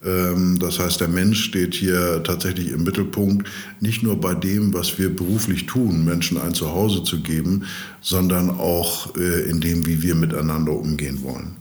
Ähm, 0.05 0.59
das 0.59 0.81
heißt, 0.81 1.01
der 1.01 1.07
Mensch 1.07 1.45
steht 1.45 1.75
hier 1.75 2.25
tatsächlich 2.25 2.73
im 2.73 2.83
Mittelpunkt, 2.83 3.49
nicht 3.79 4.03
nur 4.03 4.21
bei 4.21 4.35
dem, 4.35 4.75
was 4.75 4.99
wir 4.99 5.15
beruflich 5.15 5.67
tun, 5.67 6.05
Menschen 6.05 6.39
ein 6.39 6.55
Zuhause 6.55 7.05
zu 7.05 7.21
geben, 7.21 7.67
sondern 8.01 8.51
auch 8.51 9.15
äh, 9.15 9.49
in 9.49 9.61
dem, 9.61 9.87
wie 9.87 10.03
wir 10.03 10.17
miteinander 10.17 10.73
umgehen 10.73 11.23
wollen. 11.23 11.57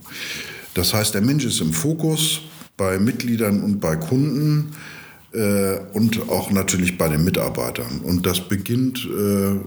Das 0.74 0.92
heißt, 0.92 1.14
der 1.14 1.22
Mensch 1.22 1.44
ist 1.44 1.60
im 1.60 1.72
Fokus 1.72 2.40
bei 2.76 2.98
Mitgliedern 2.98 3.62
und 3.62 3.78
bei 3.78 3.94
Kunden 3.94 4.72
äh, 4.72 4.99
und 5.32 6.28
auch 6.28 6.50
natürlich 6.50 6.98
bei 6.98 7.08
den 7.08 7.22
Mitarbeitern. 7.22 8.00
Und 8.02 8.26
das 8.26 8.40
beginnt 8.40 9.06
äh, 9.06 9.60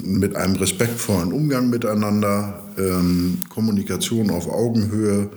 mit 0.00 0.36
einem 0.36 0.56
respektvollen 0.56 1.32
Umgang 1.32 1.70
miteinander, 1.70 2.62
ähm, 2.78 3.38
Kommunikation 3.48 4.30
auf 4.30 4.48
Augenhöhe. 4.48 5.30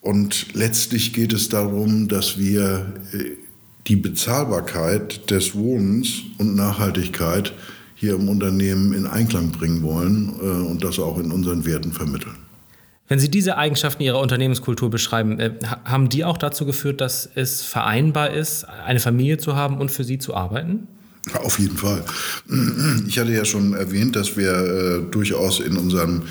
Und 0.00 0.54
letztlich 0.54 1.12
geht 1.12 1.32
es 1.32 1.48
darum, 1.48 2.08
dass 2.08 2.38
wir 2.38 2.94
äh, 3.12 3.32
die 3.88 3.96
Bezahlbarkeit 3.96 5.30
des 5.30 5.54
Wohnens 5.54 6.22
und 6.38 6.54
Nachhaltigkeit 6.54 7.52
hier 7.94 8.14
im 8.14 8.28
Unternehmen 8.28 8.92
in 8.92 9.06
Einklang 9.06 9.50
bringen 9.50 9.82
wollen 9.82 10.34
äh, 10.40 10.44
und 10.44 10.84
das 10.84 10.98
auch 10.98 11.18
in 11.18 11.30
unseren 11.30 11.64
Werten 11.64 11.92
vermitteln. 11.92 12.36
Wenn 13.08 13.18
Sie 13.20 13.30
diese 13.30 13.56
Eigenschaften 13.56 14.02
Ihrer 14.02 14.20
Unternehmenskultur 14.20 14.90
beschreiben, 14.90 15.38
äh, 15.38 15.52
haben 15.84 16.08
die 16.08 16.24
auch 16.24 16.38
dazu 16.38 16.66
geführt, 16.66 17.00
dass 17.00 17.28
es 17.34 17.62
vereinbar 17.62 18.30
ist, 18.30 18.64
eine 18.64 19.00
Familie 19.00 19.38
zu 19.38 19.54
haben 19.54 19.78
und 19.78 19.90
für 19.90 20.04
Sie 20.04 20.18
zu 20.18 20.34
arbeiten? 20.34 20.88
Auf 21.34 21.58
jeden 21.58 21.76
Fall. 21.76 22.04
Ich 23.08 23.18
hatte 23.18 23.32
ja 23.32 23.44
schon 23.44 23.74
erwähnt, 23.74 24.14
dass 24.14 24.36
wir 24.36 24.52
äh, 24.52 25.10
durchaus 25.10 25.58
in 25.58 25.76
unserem 25.76 26.22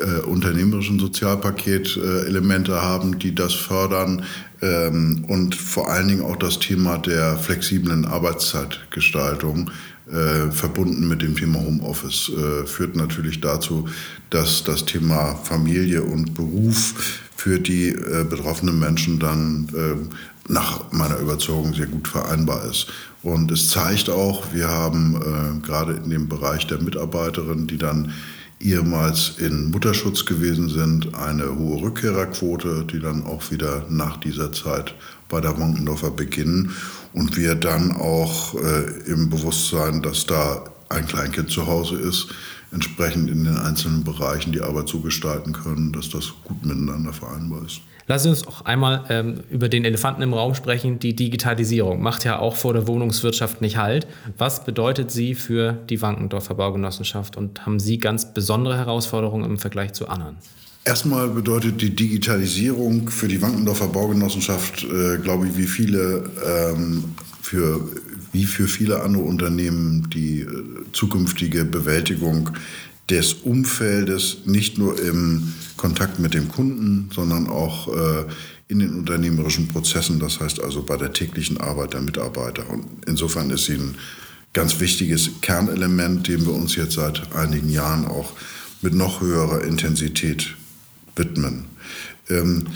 äh, 0.00 0.20
unternehmerischen 0.20 0.98
Sozialpaket 0.98 1.96
äh, 1.96 2.26
Elemente 2.26 2.82
haben, 2.82 3.18
die 3.18 3.34
das 3.34 3.54
fördern 3.54 4.24
ähm, 4.62 5.24
und 5.28 5.54
vor 5.54 5.90
allen 5.90 6.08
Dingen 6.08 6.22
auch 6.22 6.36
das 6.36 6.58
Thema 6.58 6.98
der 6.98 7.36
flexiblen 7.36 8.04
Arbeitszeitgestaltung 8.04 9.70
äh, 10.10 10.50
verbunden 10.50 11.08
mit 11.08 11.22
dem 11.22 11.36
Thema 11.36 11.60
Homeoffice 11.60 12.30
äh, 12.30 12.66
führt 12.66 12.96
natürlich 12.96 13.40
dazu, 13.40 13.88
dass 14.30 14.64
das 14.64 14.84
Thema 14.84 15.36
Familie 15.36 16.02
und 16.02 16.34
Beruf 16.34 17.20
für 17.36 17.58
die 17.60 17.88
äh, 17.88 18.24
betroffenen 18.28 18.78
Menschen 18.78 19.18
dann 19.18 19.68
äh, 19.74 20.52
nach 20.52 20.90
meiner 20.92 21.18
Überzeugung 21.18 21.74
sehr 21.74 21.86
gut 21.86 22.08
vereinbar 22.08 22.64
ist. 22.64 22.88
Und 23.22 23.50
es 23.52 23.70
zeigt 23.70 24.10
auch, 24.10 24.52
wir 24.52 24.68
haben 24.68 25.16
äh, 25.16 25.66
gerade 25.66 25.92
in 25.92 26.10
dem 26.10 26.28
Bereich 26.28 26.66
der 26.66 26.82
Mitarbeiterinnen, 26.82 27.66
die 27.66 27.78
dann 27.78 28.12
ehemals 28.60 29.38
in 29.38 29.70
Mutterschutz 29.70 30.26
gewesen 30.26 30.68
sind, 30.68 31.14
eine 31.14 31.56
hohe 31.56 31.82
Rückkehrerquote, 31.82 32.84
die 32.84 33.00
dann 33.00 33.24
auch 33.24 33.50
wieder 33.50 33.86
nach 33.88 34.18
dieser 34.18 34.52
Zeit 34.52 34.94
bei 35.28 35.40
der 35.40 35.58
Wankendorfer 35.58 36.10
beginnen. 36.10 36.72
Und 37.12 37.36
wir 37.36 37.54
dann 37.54 37.92
auch 37.92 38.54
äh, 38.54 39.10
im 39.10 39.30
Bewusstsein, 39.30 40.02
dass 40.02 40.26
da 40.26 40.64
ein 40.88 41.06
Kleinkind 41.06 41.50
zu 41.50 41.66
Hause 41.66 41.96
ist, 41.96 42.28
entsprechend 42.72 43.30
in 43.30 43.44
den 43.44 43.56
einzelnen 43.56 44.04
Bereichen 44.04 44.52
die 44.52 44.60
Arbeit 44.60 44.88
so 44.88 45.00
gestalten 45.00 45.52
können, 45.52 45.92
dass 45.92 46.10
das 46.10 46.32
gut 46.44 46.64
miteinander 46.64 47.12
vereinbar 47.12 47.64
ist. 47.64 47.80
Lassen 48.10 48.24
Sie 48.24 48.30
uns 48.30 48.48
auch 48.48 48.62
einmal 48.62 49.04
ähm, 49.08 49.44
über 49.50 49.68
den 49.68 49.84
Elefanten 49.84 50.20
im 50.22 50.34
Raum 50.34 50.56
sprechen. 50.56 50.98
Die 50.98 51.14
Digitalisierung 51.14 52.02
macht 52.02 52.24
ja 52.24 52.40
auch 52.40 52.56
vor 52.56 52.72
der 52.72 52.88
Wohnungswirtschaft 52.88 53.60
nicht 53.60 53.76
Halt. 53.76 54.08
Was 54.36 54.64
bedeutet 54.64 55.12
sie 55.12 55.36
für 55.36 55.74
die 55.88 56.02
Wankendorfer 56.02 56.56
Baugenossenschaft 56.56 57.36
und 57.36 57.64
haben 57.66 57.78
Sie 57.78 57.98
ganz 57.98 58.34
besondere 58.34 58.76
Herausforderungen 58.76 59.48
im 59.48 59.58
Vergleich 59.58 59.92
zu 59.92 60.08
anderen? 60.08 60.38
Erstmal 60.84 61.28
bedeutet 61.28 61.80
die 61.82 61.94
Digitalisierung 61.94 63.08
für 63.10 63.28
die 63.28 63.40
Wankendorfer 63.40 63.86
Baugenossenschaft, 63.86 64.82
äh, 64.82 65.18
glaube 65.18 65.46
ich, 65.46 65.56
wie 65.56 65.68
viele 65.68 66.28
ähm, 66.44 67.14
für 67.40 67.80
wie 68.32 68.44
für 68.44 68.66
viele 68.66 69.02
andere 69.02 69.22
Unternehmen 69.22 70.10
die 70.10 70.40
äh, 70.40 70.46
zukünftige 70.92 71.64
Bewältigung 71.64 72.50
des 73.10 73.34
Umfeldes 73.34 74.38
nicht 74.44 74.78
nur 74.78 75.00
im 75.00 75.52
Kontakt 75.76 76.18
mit 76.18 76.34
dem 76.34 76.48
Kunden, 76.48 77.10
sondern 77.12 77.48
auch 77.48 77.88
äh, 77.88 78.24
in 78.68 78.78
den 78.78 78.94
unternehmerischen 78.94 79.66
Prozessen, 79.66 80.20
das 80.20 80.38
heißt 80.38 80.62
also 80.62 80.82
bei 80.82 80.96
der 80.96 81.12
täglichen 81.12 81.58
Arbeit 81.58 81.94
der 81.94 82.02
Mitarbeiter. 82.02 82.70
Und 82.70 82.84
insofern 83.06 83.50
ist 83.50 83.64
sie 83.64 83.74
ein 83.74 83.96
ganz 84.52 84.78
wichtiges 84.78 85.30
Kernelement, 85.40 86.28
dem 86.28 86.46
wir 86.46 86.52
uns 86.52 86.76
jetzt 86.76 86.94
seit 86.94 87.34
einigen 87.34 87.68
Jahren 87.68 88.06
auch 88.06 88.32
mit 88.80 88.94
noch 88.94 89.20
höherer 89.20 89.64
Intensität 89.64 90.54
widmen. 91.16 91.64
Ähm, 92.28 92.66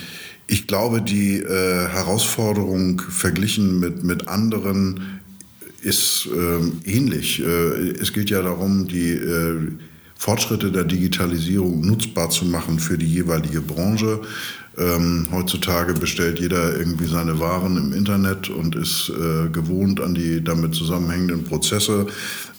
ich 0.46 0.66
glaube, 0.66 1.00
die 1.00 1.38
äh, 1.38 1.88
Herausforderung 1.88 3.00
verglichen 3.00 3.78
mit, 3.78 4.04
mit 4.04 4.28
anderen 4.28 5.20
ist 5.80 6.26
äh, 6.26 6.90
ähnlich. 6.90 7.40
Äh, 7.40 7.92
es 8.00 8.12
geht 8.12 8.30
ja 8.30 8.42
darum, 8.42 8.88
die 8.88 9.12
Fortschritte 10.24 10.72
der 10.72 10.84
Digitalisierung 10.84 11.82
nutzbar 11.82 12.30
zu 12.30 12.46
machen 12.46 12.78
für 12.78 12.96
die 12.96 13.12
jeweilige 13.12 13.60
Branche. 13.60 14.22
Ähm, 14.78 15.28
heutzutage 15.30 15.92
bestellt 15.92 16.40
jeder 16.40 16.78
irgendwie 16.78 17.04
seine 17.04 17.40
Waren 17.40 17.76
im 17.76 17.92
Internet 17.92 18.48
und 18.48 18.74
ist 18.74 19.10
äh, 19.10 19.50
gewohnt 19.50 20.00
an 20.00 20.14
die 20.14 20.42
damit 20.42 20.74
zusammenhängenden 20.74 21.44
Prozesse. 21.44 22.06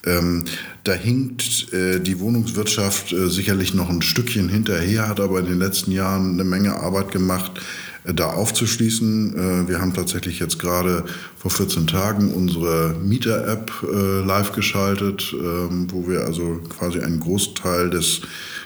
Ähm, 0.06 0.46
da 0.84 0.94
hinkt 0.94 1.74
äh, 1.74 2.00
die 2.00 2.20
Wohnungswirtschaft 2.20 3.12
äh, 3.14 3.30
sicherlich 3.30 3.74
noch 3.74 3.90
ein 3.90 4.04
Stückchen 4.04 4.48
hinterher, 4.48 5.08
hat 5.08 5.20
aber 5.20 5.40
in 5.40 5.48
den 5.48 5.58
letzten 5.58 5.92
Jahren 5.92 6.34
eine 6.34 6.44
Menge 6.44 6.76
Arbeit 6.76 7.10
gemacht, 7.12 7.54
da 8.14 8.32
aufzuschließen. 8.32 9.36
Äh, 9.36 9.70
wir 9.70 9.82
haben 9.82 9.94
tatsächlich 9.94 10.40
jetzt 10.40 10.60
gerade 10.60 11.06
vor 11.38 11.52
14 11.52 11.88
Tagen 11.88 12.34
unsere 12.34 12.96
Mieter-App 13.04 13.72
äh, 13.84 14.26
live 14.26 14.52
geschaltet, 14.52 15.34
ähm, 15.34 15.88
wo 15.92 16.08
wir 16.08 16.26
also 16.26 16.60
quasi 16.70 17.00
einen 17.00 17.20
Großteil 17.20 17.90
des 17.90 18.22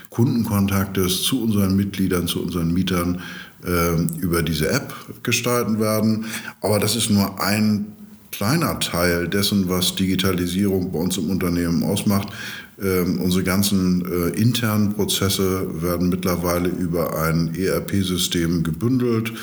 Kundenkontaktes 0.10 1.24
zu 1.24 1.44
unseren 1.44 1.76
Mitgliedern, 1.76 2.28
zu 2.28 2.42
unseren 2.42 2.74
Mietern 2.74 3.22
ähm, 3.66 4.10
über 4.20 4.42
diese 4.42 4.70
App 4.70 4.94
gestalten 5.24 5.80
werden. 5.80 6.26
Aber 6.62 6.80
das 6.80 6.96
ist 6.96 7.10
nur 7.10 7.42
ein 7.42 7.86
kleiner 8.32 8.80
Teil 8.80 9.28
dessen, 9.28 9.70
was 9.70 9.96
Digitalisierung 9.96 10.92
bei 10.92 11.00
uns 11.00 11.18
im 11.18 11.30
Unternehmen 11.30 11.84
ausmacht. 11.84 12.30
Ähm, 12.82 13.20
unsere 13.20 13.44
ganzen 13.44 14.06
äh, 14.06 14.30
internen 14.40 14.94
Prozesse 14.94 15.82
werden 15.82 16.10
mittlerweile 16.10 16.70
über 16.70 17.22
ein 17.22 17.54
ERP-System 17.54 18.64
gebündelt 18.64 19.34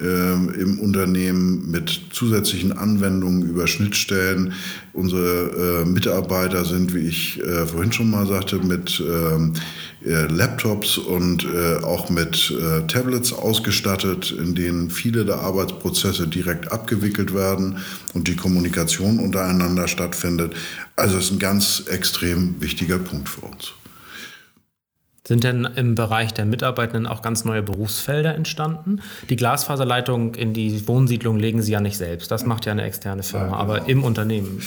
ähm, 0.00 0.52
im 0.58 0.78
Unternehmen 0.78 1.70
mit 1.70 2.00
zusätzlichen 2.10 2.72
Anwendungen 2.72 3.42
über 3.42 3.66
Schnittstellen. 3.66 4.52
Unsere 4.92 5.82
äh, 5.82 5.84
Mitarbeiter 5.86 6.64
sind, 6.64 6.94
wie 6.94 7.06
ich 7.06 7.42
äh, 7.42 7.66
vorhin 7.66 7.92
schon 7.92 8.10
mal 8.10 8.26
sagte, 8.26 8.58
mit 8.58 9.02
ähm, 9.06 9.52
äh, 10.06 10.26
Laptops 10.26 10.98
und 10.98 11.44
äh, 11.44 11.82
auch 11.82 12.08
mit 12.10 12.50
äh, 12.52 12.86
Tablets 12.86 13.32
ausgestattet, 13.32 14.30
in 14.30 14.54
denen 14.54 14.90
viele 14.90 15.24
der 15.24 15.40
Arbeitsprozesse 15.40 16.28
direkt 16.28 16.70
abgewickelt 16.70 17.34
werden 17.34 17.78
und 18.14 18.28
die 18.28 18.36
Kommunikation 18.36 19.18
untereinander 19.18 19.88
stattfindet. 19.88 20.54
Also 20.94 21.18
ist 21.18 21.32
ein 21.32 21.40
ganz 21.40 21.84
extrem 21.90 22.60
wichtiger 22.60 22.98
Punkt 22.98 23.28
für 23.28 23.42
uns. 23.42 23.74
Sind 25.26 25.42
denn 25.42 25.66
im 25.74 25.96
Bereich 25.96 26.32
der 26.34 26.44
Mitarbeitenden 26.44 27.06
auch 27.06 27.20
ganz 27.20 27.44
neue 27.44 27.62
Berufsfelder 27.62 28.36
entstanden? 28.36 29.00
Die 29.28 29.34
Glasfaserleitung 29.34 30.36
in 30.36 30.52
die 30.52 30.86
Wohnsiedlung 30.86 31.40
legen 31.40 31.62
Sie 31.62 31.72
ja 31.72 31.80
nicht 31.80 31.96
selbst. 31.96 32.30
Das 32.30 32.46
macht 32.46 32.64
ja 32.64 32.72
eine 32.72 32.84
externe 32.84 33.24
Firma, 33.24 33.46
ja, 33.46 33.50
genau. 33.50 33.60
aber 33.60 33.88
im 33.88 34.04
Unternehmen. 34.04 34.60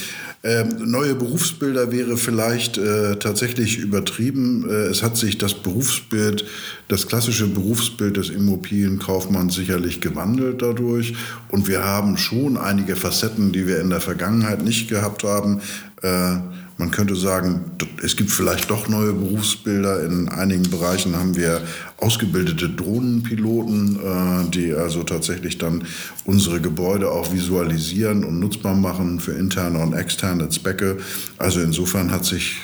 Ähm, 0.43 0.91
neue 0.91 1.15
Berufsbilder 1.15 1.93
wäre 1.93 2.17
vielleicht 2.17 2.77
äh, 2.77 3.15
tatsächlich 3.15 3.77
übertrieben. 3.77 4.69
Äh, 4.69 4.87
es 4.87 5.01
hat 5.01 5.15
sich 5.15 5.37
das 5.37 5.53
Berufsbild, 5.53 6.43
das 6.89 7.07
klassische 7.07 7.47
Berufsbild 7.47 8.17
des 8.17 8.29
Immobilienkaufmanns 8.29 9.55
sicherlich 9.55 10.01
gewandelt 10.01 10.61
dadurch. 10.61 11.13
Und 11.47 11.69
wir 11.69 11.85
haben 11.85 12.17
schon 12.17 12.57
einige 12.57 12.97
Facetten, 12.97 13.53
die 13.53 13.65
wir 13.65 13.79
in 13.79 13.89
der 13.89 14.01
Vergangenheit 14.01 14.61
nicht 14.61 14.89
gehabt 14.89 15.23
haben. 15.23 15.61
Äh, 16.01 16.37
man 16.79 16.91
könnte 16.91 17.17
sagen, 17.17 17.71
es 18.01 18.15
gibt 18.15 18.31
vielleicht 18.31 18.71
doch 18.71 18.87
neue 18.87 19.11
Berufsbilder. 19.11 20.05
In 20.05 20.29
einigen 20.29 20.63
Bereichen 20.69 21.13
haben 21.17 21.35
wir 21.35 21.61
ausgebildete 21.97 22.69
Drohnenpiloten, 22.69 23.97
äh, 23.97 24.49
die 24.49 24.73
also 24.73 25.03
tatsächlich 25.03 25.57
dann 25.57 25.83
unsere 26.23 26.61
Gebäude 26.61 27.11
auch 27.11 27.33
visualisieren 27.33 28.23
und 28.23 28.39
nutzbar 28.39 28.75
machen 28.75 29.19
für 29.19 29.33
interne 29.33 29.79
und 29.79 29.91
externe 29.93 30.47
Zwecke. 30.47 30.99
Also 31.37 31.59
insofern 31.59 32.11
hat 32.11 32.23
sich 32.23 32.55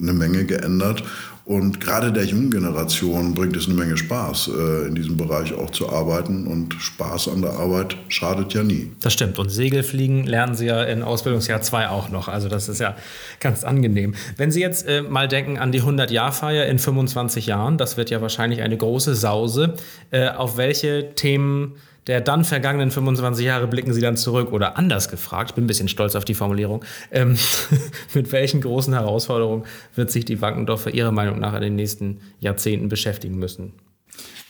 eine 0.00 0.12
Menge 0.12 0.44
geändert. 0.44 1.02
Und 1.46 1.78
gerade 1.78 2.10
der 2.10 2.24
jungen 2.24 2.50
Generation 2.50 3.34
bringt 3.34 3.54
es 3.54 3.66
eine 3.66 3.74
Menge 3.74 3.98
Spaß, 3.98 4.48
äh, 4.48 4.88
in 4.88 4.94
diesem 4.94 5.18
Bereich 5.18 5.52
auch 5.52 5.68
zu 5.68 5.90
arbeiten. 5.90 6.46
Und 6.46 6.72
Spaß 6.72 7.28
an 7.28 7.42
der 7.42 7.52
Arbeit 7.52 7.96
schadet 8.08 8.54
ja 8.54 8.62
nie. 8.62 8.92
Das 9.02 9.12
stimmt. 9.12 9.38
Und 9.38 9.50
Segelfliegen 9.50 10.24
lernen 10.24 10.54
Sie 10.54 10.66
ja 10.66 10.82
in 10.84 11.02
Ausbildungsjahr 11.02 11.60
2 11.60 11.88
auch 11.88 12.08
noch. 12.08 12.28
Also 12.28 12.48
das 12.48 12.70
ist 12.70 12.80
ja 12.80 12.96
ganz 13.40 13.62
angenehm. 13.62 14.14
Wenn 14.38 14.50
Sie 14.50 14.60
jetzt 14.60 14.88
äh, 14.88 15.02
mal 15.02 15.28
denken 15.28 15.58
an 15.58 15.70
die 15.70 15.82
100-Jahr-Feier 15.82 16.64
in 16.64 16.78
25 16.78 17.46
Jahren, 17.46 17.76
das 17.76 17.98
wird 17.98 18.08
ja 18.08 18.22
wahrscheinlich 18.22 18.62
eine 18.62 18.78
große 18.78 19.14
Sause. 19.14 19.74
Äh, 20.10 20.28
auf 20.28 20.56
welche 20.56 21.14
Themen 21.14 21.74
der 22.06 22.20
dann 22.20 22.44
vergangenen 22.44 22.90
25 22.90 23.44
Jahre 23.44 23.66
blicken 23.66 23.92
Sie 23.92 24.00
dann 24.00 24.16
zurück? 24.16 24.52
Oder 24.52 24.76
anders 24.76 25.08
gefragt, 25.08 25.50
ich 25.50 25.54
bin 25.54 25.64
ein 25.64 25.66
bisschen 25.66 25.88
stolz 25.88 26.14
auf 26.14 26.24
die 26.24 26.34
Formulierung, 26.34 26.84
ähm, 27.10 27.36
mit 28.14 28.32
welchen 28.32 28.60
großen 28.60 28.92
Herausforderungen 28.92 29.64
wird 29.94 30.10
sich 30.10 30.24
die 30.24 30.40
Wankendorfer 30.40 30.92
Ihrer 30.92 31.12
Meinung 31.12 31.40
nach 31.40 31.54
in 31.54 31.62
den 31.62 31.76
nächsten 31.76 32.20
Jahrzehnten 32.40 32.88
beschäftigen 32.88 33.38
müssen? 33.38 33.72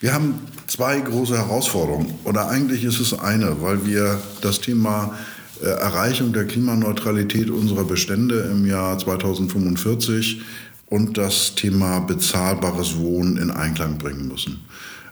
Wir 0.00 0.12
haben 0.12 0.40
zwei 0.66 1.00
große 1.00 1.37
Herausforderungen. 1.37 2.18
Oder 2.25 2.49
eigentlich 2.49 2.84
ist 2.84 3.00
es 3.00 3.18
eine, 3.18 3.62
weil 3.62 3.87
wir 3.87 4.20
das 4.42 4.61
Thema 4.61 5.16
äh, 5.62 5.66
Erreichung 5.66 6.32
der 6.32 6.46
Klimaneutralität 6.46 7.49
unserer 7.49 7.84
Bestände 7.84 8.40
im 8.50 8.66
Jahr 8.66 8.99
2045 8.99 10.42
und 10.87 11.16
das 11.16 11.54
Thema 11.54 12.00
bezahlbares 12.00 12.99
Wohnen 12.99 13.37
in 13.37 13.50
Einklang 13.50 13.96
bringen 13.99 14.28
müssen. 14.28 14.64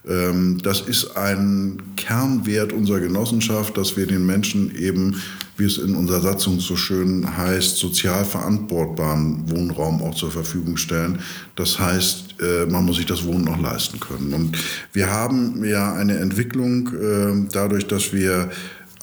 Ähm, 0.09 0.59
das 0.63 0.81
ist 0.81 1.17
ein 1.17 1.81
Kernwert 1.97 2.73
unserer 2.73 3.01
Genossenschaft, 3.01 3.77
dass 3.77 3.97
wir 3.97 4.07
den 4.07 4.27
Menschen 4.27 4.75
eben, 4.75 5.21
wie 5.57 5.65
es 5.65 5.79
in 5.79 5.95
unserer 5.95 6.21
Satzung 6.21 6.59
so 6.61 6.77
schön 6.77 7.37
heißt, 7.37 7.77
sozial 7.77 8.25
verantwortbaren 8.25 9.49
Wohnraum 9.51 10.03
auch 10.03 10.15
zur 10.15 10.31
Verfügung 10.31 10.77
stellen. 10.77 11.21
Das 11.55 11.79
heißt, 11.79 12.37
äh, 12.41 12.67
man 12.67 12.85
muss 12.85 12.97
sich 12.97 13.07
das 13.07 13.25
Wohnen 13.25 13.47
auch 13.49 13.61
leisten 13.61 14.01
können. 14.01 14.33
Und 14.35 14.59
wir 14.93 15.11
haben 15.11 15.65
ja 15.65 15.93
eine 15.93 16.19
Entwicklung 16.19 16.89
äh, 16.89 17.49
dadurch, 17.53 17.87
dass 17.87 18.13
wir 18.13 18.51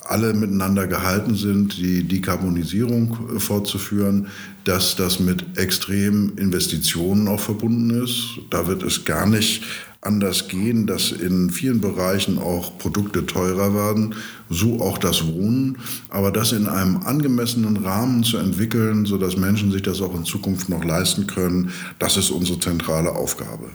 alle 0.10 0.34
miteinander 0.34 0.88
gehalten 0.88 1.36
sind, 1.36 1.78
die 1.78 2.04
Dekarbonisierung 2.04 3.36
äh, 3.36 3.40
fortzuführen, 3.40 4.28
dass 4.66 4.96
das 4.96 5.20
mit 5.20 5.58
extremen 5.58 6.38
Investitionen 6.38 7.28
auch 7.28 7.40
verbunden 7.40 8.04
ist. 8.04 8.40
Da 8.50 8.68
wird 8.68 8.84
es 8.84 9.06
gar 9.06 9.26
nicht 9.26 9.64
anders 10.02 10.48
gehen, 10.48 10.88
dass 10.88 11.12
in 11.12 11.50
vielen 11.50 11.82
Bereichen 11.82 12.38
auch 12.38 12.78
Produkte 12.78 13.26
teurer 13.26 13.74
werden, 13.74 14.16
so 14.50 14.80
auch 14.82 14.98
das 14.98 15.28
Wohnen, 15.28 15.78
aber 16.08 16.32
das 16.32 16.54
in 16.54 16.68
einem 16.68 16.98
angemessenen 16.98 17.78
Rahmen 17.78 18.24
zu 18.24 18.38
entwickeln, 18.38 19.06
sodass 19.06 19.36
Menschen 19.36 19.72
sich 19.72 19.82
das 19.82 20.02
auch 20.02 20.16
in 20.16 20.24
Zukunft 20.24 20.70
noch 20.70 20.86
leisten 20.86 21.28
können, 21.28 21.72
das 22.00 22.16
ist 22.16 22.32
unsere 22.32 22.60
zentrale 22.60 23.12
Aufgabe. 23.12 23.70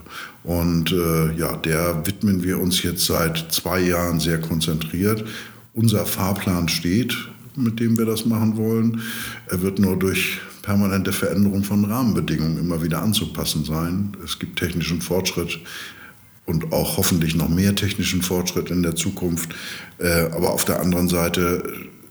Und 0.44 0.92
äh, 0.92 1.34
ja, 1.36 1.56
der 1.56 2.06
widmen 2.06 2.42
wir 2.42 2.58
uns 2.58 2.82
jetzt 2.82 3.04
seit 3.04 3.52
zwei 3.52 3.80
Jahren 3.80 4.18
sehr 4.18 4.40
konzentriert. 4.40 5.24
Unser 5.74 6.06
Fahrplan 6.06 6.68
steht, 6.68 7.16
mit 7.56 7.80
dem 7.80 7.98
wir 7.98 8.06
das 8.06 8.24
machen 8.24 8.56
wollen. 8.56 9.02
Er 9.48 9.60
wird 9.60 9.78
nur 9.78 9.98
durch 9.98 10.40
permanente 10.62 11.12
Veränderung 11.12 11.62
von 11.62 11.84
Rahmenbedingungen 11.84 12.58
immer 12.58 12.82
wieder 12.82 13.02
anzupassen 13.02 13.64
sein. 13.64 14.16
Es 14.24 14.38
gibt 14.38 14.58
technischen 14.58 15.02
Fortschritt 15.02 15.58
und 16.46 16.72
auch 16.72 16.96
hoffentlich 16.96 17.34
noch 17.34 17.48
mehr 17.48 17.74
technischen 17.74 18.22
Fortschritt 18.22 18.70
in 18.70 18.82
der 18.82 18.94
Zukunft. 18.94 19.54
Äh, 19.98 20.30
aber 20.32 20.52
auf 20.52 20.64
der 20.64 20.80
anderen 20.80 21.08
Seite 21.08 21.62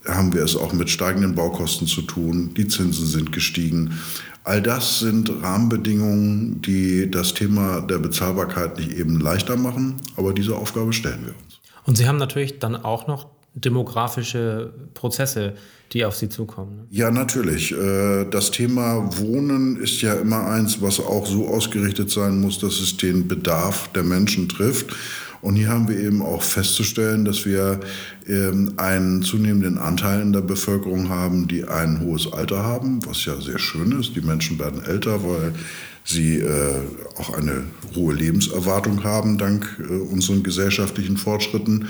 haben 0.06 0.34
wir 0.34 0.42
es 0.42 0.56
auch 0.56 0.72
mit 0.72 0.90
steigenden 0.90 1.34
Baukosten 1.34 1.86
zu 1.86 2.02
tun. 2.02 2.52
Die 2.54 2.68
Zinsen 2.68 3.06
sind 3.06 3.32
gestiegen. 3.32 3.98
All 4.44 4.60
das 4.60 4.98
sind 4.98 5.30
Rahmenbedingungen, 5.42 6.60
die 6.60 7.10
das 7.10 7.32
Thema 7.32 7.80
der 7.80 7.98
Bezahlbarkeit 7.98 8.76
nicht 8.76 8.92
eben 8.92 9.18
leichter 9.18 9.56
machen, 9.56 9.94
aber 10.16 10.34
diese 10.34 10.54
Aufgabe 10.54 10.92
stellen 10.92 11.22
wir 11.24 11.34
uns. 11.34 11.60
Und 11.86 11.96
Sie 11.96 12.06
haben 12.06 12.18
natürlich 12.18 12.58
dann 12.58 12.76
auch 12.76 13.06
noch 13.06 13.33
demografische 13.54 14.72
Prozesse, 14.94 15.54
die 15.92 16.04
auf 16.04 16.16
Sie 16.16 16.28
zukommen. 16.28 16.76
Ne? 16.76 16.86
Ja, 16.90 17.10
natürlich. 17.10 17.72
Äh, 17.72 18.24
das 18.30 18.50
Thema 18.50 19.18
Wohnen 19.18 19.76
ist 19.76 20.02
ja 20.02 20.14
immer 20.14 20.46
eins, 20.46 20.82
was 20.82 20.98
auch 20.98 21.26
so 21.26 21.48
ausgerichtet 21.48 22.10
sein 22.10 22.40
muss, 22.40 22.58
dass 22.58 22.80
es 22.80 22.96
den 22.96 23.28
Bedarf 23.28 23.88
der 23.92 24.02
Menschen 24.02 24.48
trifft. 24.48 24.94
Und 25.40 25.56
hier 25.56 25.68
haben 25.68 25.88
wir 25.88 25.98
eben 25.98 26.22
auch 26.22 26.42
festzustellen, 26.42 27.26
dass 27.26 27.44
wir 27.44 27.78
ähm, 28.26 28.72
einen 28.78 29.22
zunehmenden 29.22 29.76
Anteil 29.76 30.22
in 30.22 30.32
der 30.32 30.40
Bevölkerung 30.40 31.10
haben, 31.10 31.46
die 31.48 31.64
ein 31.64 32.00
hohes 32.00 32.32
Alter 32.32 32.62
haben, 32.62 33.04
was 33.06 33.26
ja 33.26 33.38
sehr 33.40 33.58
schön 33.58 33.92
ist. 33.92 34.16
Die 34.16 34.22
Menschen 34.22 34.58
werden 34.58 34.82
älter, 34.82 35.22
weil 35.22 35.52
sie 36.02 36.38
äh, 36.38 36.80
auch 37.18 37.36
eine 37.36 37.64
hohe 37.94 38.14
Lebenserwartung 38.14 39.04
haben 39.04 39.36
dank 39.36 39.78
äh, 39.80 39.92
unseren 39.92 40.42
gesellschaftlichen 40.42 41.18
Fortschritten. 41.18 41.88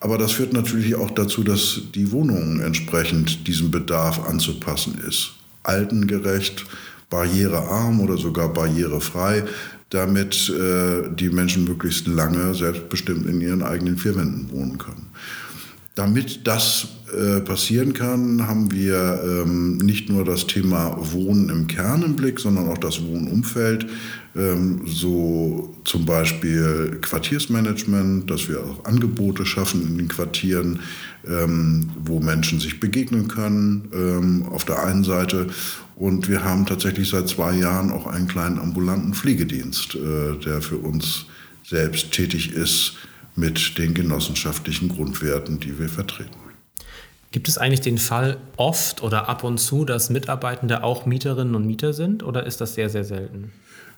Aber 0.00 0.16
das 0.16 0.32
führt 0.32 0.54
natürlich 0.54 0.94
auch 0.94 1.10
dazu, 1.10 1.44
dass 1.44 1.82
die 1.94 2.10
Wohnung 2.10 2.60
entsprechend 2.60 3.46
diesem 3.46 3.70
Bedarf 3.70 4.26
anzupassen 4.26 4.98
ist. 5.06 5.32
Altengerecht, 5.62 6.64
barrierearm 7.10 8.00
oder 8.00 8.16
sogar 8.16 8.52
barrierefrei, 8.52 9.44
damit 9.90 10.48
äh, 10.48 11.14
die 11.14 11.28
Menschen 11.28 11.64
möglichst 11.64 12.06
lange 12.06 12.54
selbstbestimmt 12.54 13.26
in 13.26 13.40
ihren 13.40 13.62
eigenen 13.62 13.98
vier 13.98 14.16
Wänden 14.16 14.50
wohnen 14.50 14.78
können. 14.78 15.08
Damit 15.96 16.46
das 16.46 16.88
äh, 17.12 17.40
passieren 17.40 17.92
kann, 17.92 18.46
haben 18.46 18.70
wir 18.70 19.20
ähm, 19.22 19.78
nicht 19.78 20.08
nur 20.08 20.24
das 20.24 20.46
Thema 20.46 20.96
Wohnen 21.12 21.50
im 21.50 21.66
Kern 21.66 22.02
im 22.02 22.16
Blick, 22.16 22.38
sondern 22.38 22.68
auch 22.68 22.78
das 22.78 23.04
Wohnumfeld. 23.04 23.86
Ähm, 24.36 24.82
so 24.86 25.74
zum 25.84 26.06
Beispiel 26.06 26.98
Quartiersmanagement, 27.00 28.30
dass 28.30 28.48
wir 28.48 28.60
auch 28.60 28.84
Angebote 28.84 29.44
schaffen 29.44 29.86
in 29.86 29.98
den 29.98 30.08
Quartieren, 30.08 30.80
ähm, 31.26 31.90
wo 31.98 32.20
Menschen 32.20 32.60
sich 32.60 32.78
begegnen 32.78 33.26
können, 33.28 33.88
ähm, 33.92 34.46
auf 34.48 34.64
der 34.64 34.84
einen 34.84 35.02
Seite. 35.02 35.48
Und 35.96 36.28
wir 36.28 36.44
haben 36.44 36.64
tatsächlich 36.64 37.10
seit 37.10 37.28
zwei 37.28 37.54
Jahren 37.54 37.90
auch 37.90 38.06
einen 38.06 38.28
kleinen 38.28 38.58
ambulanten 38.58 39.14
Pflegedienst, 39.14 39.96
äh, 39.96 40.36
der 40.44 40.62
für 40.62 40.78
uns 40.78 41.26
selbst 41.64 42.12
tätig 42.12 42.52
ist 42.52 42.94
mit 43.36 43.78
den 43.78 43.94
genossenschaftlichen 43.94 44.88
Grundwerten, 44.88 45.58
die 45.58 45.78
wir 45.78 45.88
vertreten. 45.88 46.36
Gibt 47.32 47.48
es 47.48 47.58
eigentlich 47.58 47.80
den 47.80 47.98
Fall 47.98 48.38
oft 48.56 49.02
oder 49.02 49.28
ab 49.28 49.44
und 49.44 49.58
zu, 49.58 49.84
dass 49.84 50.10
Mitarbeitende 50.10 50.82
auch 50.82 51.06
Mieterinnen 51.06 51.54
und 51.54 51.66
Mieter 51.66 51.92
sind 51.92 52.22
oder 52.24 52.44
ist 52.44 52.60
das 52.60 52.74
sehr, 52.74 52.90
sehr 52.90 53.04
selten? 53.04 53.52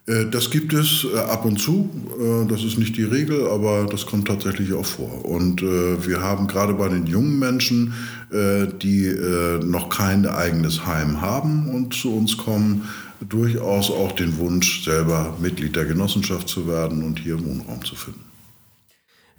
Äh, 0.07 0.27
das 0.27 0.51
gibt 0.51 0.73
es 0.73 1.05
äh, 1.05 1.19
ab 1.19 1.45
und 1.45 1.59
zu. 1.59 1.89
Äh, 2.19 2.47
das 2.49 2.65
ist 2.65 2.79
nicht 2.79 2.97
die 2.97 3.05
Regel, 3.05 3.47
aber 3.49 3.87
das 3.87 4.07
kommt 4.07 4.29
tatsächlich 4.29 4.73
auch 4.73 4.87
vor. 4.87 5.25
Und 5.25 5.63
wir 5.63 6.21
haben 6.21 6.47
gerade 6.47 6.75
bei 6.75 6.89
den 6.89 7.07
jungen 7.07 7.39
Menschen, 7.39 7.95
die 8.31 9.15
noch 9.65 9.89
kein 9.89 10.27
eigenes 10.27 10.87
Heim 10.87 11.21
haben 11.21 11.69
und 11.69 11.95
zu 11.95 12.15
uns 12.17 12.37
kommen, 12.37 12.89
durchaus 13.21 13.91
auch 13.91 14.13
den 14.13 14.39
Wunsch, 14.39 14.85
selber 14.85 15.37
Mitglied 15.41 15.77
der 15.77 15.85
Genossenschaft 15.85 16.49
zu 16.49 16.67
werden 16.67 17.05
und 17.05 17.19
hier 17.19 17.39
Wohnraum 17.45 17.85
zu 17.85 17.95
finden. 17.95 18.32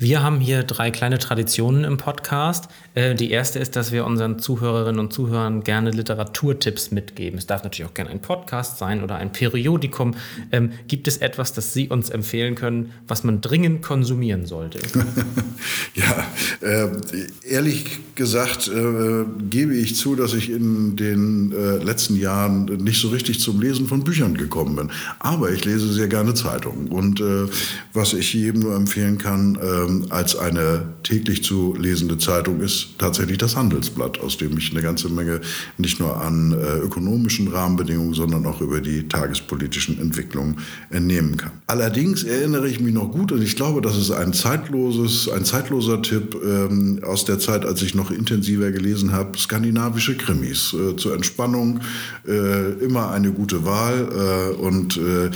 Wir 0.03 0.21
haben 0.21 0.41
hier 0.41 0.63
drei 0.63 0.91
kleine 0.91 1.17
Traditionen 1.17 1.85
im 1.85 1.95
Podcast. 1.95 2.67
Äh, 2.93 3.15
die 3.15 3.31
erste 3.31 3.59
ist, 3.59 3.77
dass 3.77 3.93
wir 3.93 4.05
unseren 4.05 4.37
Zuhörerinnen 4.37 4.99
und 4.99 5.13
Zuhörern 5.13 5.63
gerne 5.63 5.91
Literaturtipps 5.91 6.91
mitgeben. 6.91 7.39
Es 7.39 7.47
darf 7.47 7.63
natürlich 7.63 7.89
auch 7.89 7.93
gerne 7.93 8.09
ein 8.09 8.21
Podcast 8.21 8.79
sein 8.79 9.01
oder 9.01 9.15
ein 9.15 9.31
Periodikum. 9.31 10.15
Ähm, 10.51 10.71
gibt 10.89 11.07
es 11.07 11.19
etwas, 11.19 11.53
das 11.53 11.73
Sie 11.73 11.87
uns 11.87 12.09
empfehlen 12.09 12.55
können, 12.55 12.91
was 13.07 13.23
man 13.23 13.39
dringend 13.39 13.81
konsumieren 13.81 14.45
sollte? 14.45 14.79
ja, 15.95 16.27
äh, 16.59 16.89
ehrlich 17.49 17.99
gesagt 18.15 18.67
äh, 18.67 19.23
gebe 19.49 19.73
ich 19.73 19.95
zu, 19.95 20.17
dass 20.17 20.33
ich 20.33 20.49
in 20.49 20.97
den 20.97 21.51
letzten 21.51 22.17
Jahren 22.17 22.65
nicht 22.65 22.99
so 22.99 23.07
richtig 23.09 23.39
zum 23.39 23.61
Lesen 23.61 23.87
von 23.87 24.03
Büchern 24.03 24.35
gekommen 24.35 24.75
bin. 24.75 24.91
Aber 25.19 25.51
ich 25.51 25.63
lese 25.63 25.91
sehr 25.93 26.07
gerne 26.07 26.33
Zeitungen. 26.33 26.89
Und 26.89 27.23
was 27.93 28.13
ich 28.13 28.33
jedem 28.33 28.61
nur 28.61 28.75
empfehlen 28.75 29.17
kann, 29.17 29.55
äh, 29.55 29.92
ähm, 29.93 30.05
als 30.09 30.35
eine 30.35 30.93
täglich 31.03 31.43
zu 31.43 31.75
lesende 31.77 32.17
Zeitung 32.17 32.61
ist 32.61 32.97
tatsächlich 32.97 33.37
das 33.37 33.55
Handelsblatt, 33.55 34.19
aus 34.19 34.37
dem 34.37 34.57
ich 34.57 34.71
eine 34.71 34.81
ganze 34.81 35.09
Menge 35.09 35.41
nicht 35.77 35.99
nur 35.99 36.21
an 36.21 36.51
äh, 36.53 36.77
ökonomischen 36.79 37.47
Rahmenbedingungen, 37.49 38.13
sondern 38.13 38.45
auch 38.45 38.61
über 38.61 38.81
die 38.81 39.07
tagespolitischen 39.07 39.99
Entwicklungen 39.99 40.57
entnehmen 40.89 41.37
kann. 41.37 41.51
Allerdings 41.67 42.23
erinnere 42.23 42.67
ich 42.67 42.79
mich 42.79 42.93
noch 42.93 43.11
gut 43.11 43.31
und 43.31 43.41
ich 43.41 43.55
glaube, 43.55 43.81
das 43.81 43.97
ist 43.97 44.11
ein 44.11 44.33
zeitloses, 44.33 45.29
ein 45.29 45.45
zeitloser 45.45 46.01
Tipp 46.01 46.37
ähm, 46.43 47.01
aus 47.03 47.25
der 47.25 47.39
Zeit, 47.39 47.65
als 47.65 47.81
ich 47.81 47.95
noch 47.95 48.11
intensiver 48.11 48.71
gelesen 48.71 49.11
habe, 49.11 49.37
skandinavische 49.37 50.15
Krimis 50.15 50.73
äh, 50.73 50.95
zur 50.95 51.13
Entspannung 51.15 51.81
äh, 52.27 52.73
immer 52.83 53.11
eine 53.11 53.31
gute 53.31 53.65
Wahl 53.65 54.09
äh, 54.11 54.55
und 54.55 54.97
äh, 54.97 55.29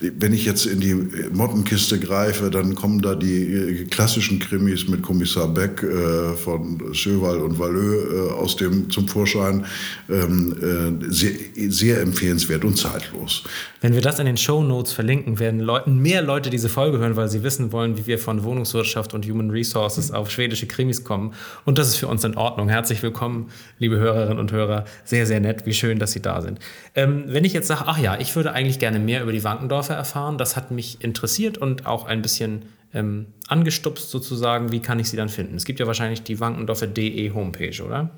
wenn 0.00 0.32
ich 0.32 0.44
jetzt 0.44 0.66
in 0.66 0.80
die 0.80 0.94
Mottenkiste 1.32 1.98
greife, 2.00 2.50
dann 2.50 2.74
kommen 2.74 3.00
da 3.02 3.14
die 3.14 3.42
äh, 3.42 3.84
klassischen 3.92 4.38
Krimis 4.38 4.88
mit 4.88 5.02
Kommissar 5.02 5.46
Beck 5.46 5.82
äh, 5.82 6.32
von 6.34 6.94
Schöwal 6.94 7.40
und 7.40 7.58
Valleux 7.58 8.30
äh, 8.30 8.32
aus 8.32 8.56
dem 8.56 8.90
zum 8.90 9.06
Vorschein 9.06 9.66
ähm, 10.08 10.56
äh, 11.02 11.12
sehr, 11.12 11.32
sehr, 11.68 12.00
empfehlenswert 12.00 12.64
und 12.64 12.76
zeitlos. 12.76 13.44
Wenn 13.82 13.94
wir 13.94 14.00
das 14.00 14.18
in 14.18 14.24
den 14.24 14.38
Show 14.38 14.62
Notes 14.62 14.92
verlinken, 14.92 15.38
werden 15.38 15.60
Leuten, 15.60 15.98
mehr 15.98 16.22
Leute 16.22 16.48
diese 16.48 16.70
Folge 16.70 16.98
hören, 16.98 17.16
weil 17.16 17.28
sie 17.28 17.42
wissen 17.42 17.70
wollen, 17.70 17.98
wie 17.98 18.06
wir 18.06 18.18
von 18.18 18.42
Wohnungswirtschaft 18.42 19.12
und 19.12 19.26
Human 19.26 19.50
Resources 19.50 20.10
auf 20.10 20.30
schwedische 20.30 20.66
Krimis 20.66 21.04
kommen. 21.04 21.34
Und 21.66 21.78
das 21.78 21.88
ist 21.88 21.96
für 21.96 22.08
uns 22.08 22.24
in 22.24 22.36
Ordnung. 22.36 22.70
Herzlich 22.70 23.02
willkommen, 23.02 23.50
liebe 23.78 23.98
Hörerinnen 23.98 24.38
und 24.38 24.52
Hörer. 24.52 24.86
Sehr, 25.04 25.26
sehr 25.26 25.40
nett. 25.40 25.66
Wie 25.66 25.74
schön, 25.74 25.98
dass 25.98 26.12
Sie 26.12 26.22
da 26.22 26.40
sind. 26.40 26.60
Ähm, 26.94 27.24
wenn 27.26 27.44
ich 27.44 27.52
jetzt 27.52 27.68
sage, 27.68 27.82
ach 27.86 27.98
ja, 27.98 28.18
ich 28.18 28.34
würde 28.36 28.52
eigentlich 28.52 28.78
gerne 28.78 28.98
mehr 28.98 29.22
über 29.22 29.32
die 29.32 29.44
Wankendorfer 29.44 29.94
erfahren, 29.94 30.38
das 30.38 30.56
hat 30.56 30.70
mich 30.70 31.04
interessiert 31.04 31.58
und 31.58 31.84
auch 31.84 32.06
ein 32.06 32.22
bisschen 32.22 32.62
ähm, 32.94 33.26
angestupst 33.48 34.10
sozusagen. 34.10 34.72
Wie 34.72 34.80
kann 34.80 34.98
ich 34.98 35.08
sie 35.08 35.16
dann 35.16 35.28
finden? 35.28 35.56
Es 35.56 35.64
gibt 35.64 35.80
ja 35.80 35.86
wahrscheinlich 35.86 36.22
die 36.22 36.40
wankendorfer.de 36.40 37.32
Homepage, 37.32 37.82
oder? 37.84 38.10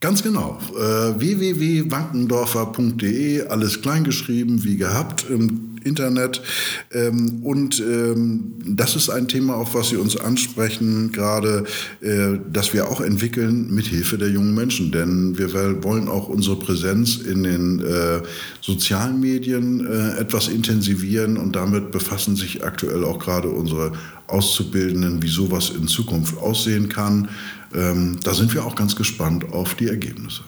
Ganz 0.00 0.22
genau. 0.22 0.58
Äh, 0.78 1.20
www.wankendorfer.de, 1.20 3.48
alles 3.48 3.82
kleingeschrieben, 3.82 4.64
wie 4.64 4.78
gehabt 4.78 5.26
im 5.28 5.76
Internet. 5.84 6.40
Ähm, 6.90 7.40
und 7.42 7.80
ähm, 7.80 8.54
das 8.64 8.96
ist 8.96 9.10
ein 9.10 9.28
Thema, 9.28 9.56
auf 9.56 9.74
was 9.74 9.90
Sie 9.90 9.96
uns 9.96 10.16
ansprechen, 10.16 11.12
gerade, 11.12 11.64
äh, 12.00 12.38
das 12.50 12.72
wir 12.72 12.88
auch 12.88 13.02
entwickeln 13.02 13.74
mit 13.74 13.88
Hilfe 13.88 14.16
der 14.16 14.30
jungen 14.30 14.54
Menschen. 14.54 14.90
Denn 14.90 15.36
wir 15.36 15.52
wollen 15.84 16.08
auch 16.08 16.28
unsere 16.28 16.56
Präsenz 16.56 17.16
in 17.16 17.42
den 17.42 17.80
äh, 17.80 18.22
sozialen 18.62 19.20
Medien 19.20 19.86
äh, 19.86 20.18
etwas 20.18 20.48
intensivieren 20.48 21.36
und 21.36 21.56
damit 21.56 21.90
befassen 21.90 22.36
sich 22.36 22.64
aktuell 22.64 23.04
auch 23.04 23.18
gerade 23.18 23.48
unsere 23.48 23.92
Auszubildenden, 24.30 25.22
wie 25.22 25.28
sowas 25.28 25.70
in 25.70 25.88
Zukunft 25.88 26.36
aussehen 26.38 26.88
kann. 26.88 27.28
Ähm, 27.74 28.18
da 28.22 28.34
sind 28.34 28.54
wir 28.54 28.64
auch 28.64 28.74
ganz 28.74 28.96
gespannt 28.96 29.52
auf 29.52 29.74
die 29.74 29.88
Ergebnisse. 29.88 30.42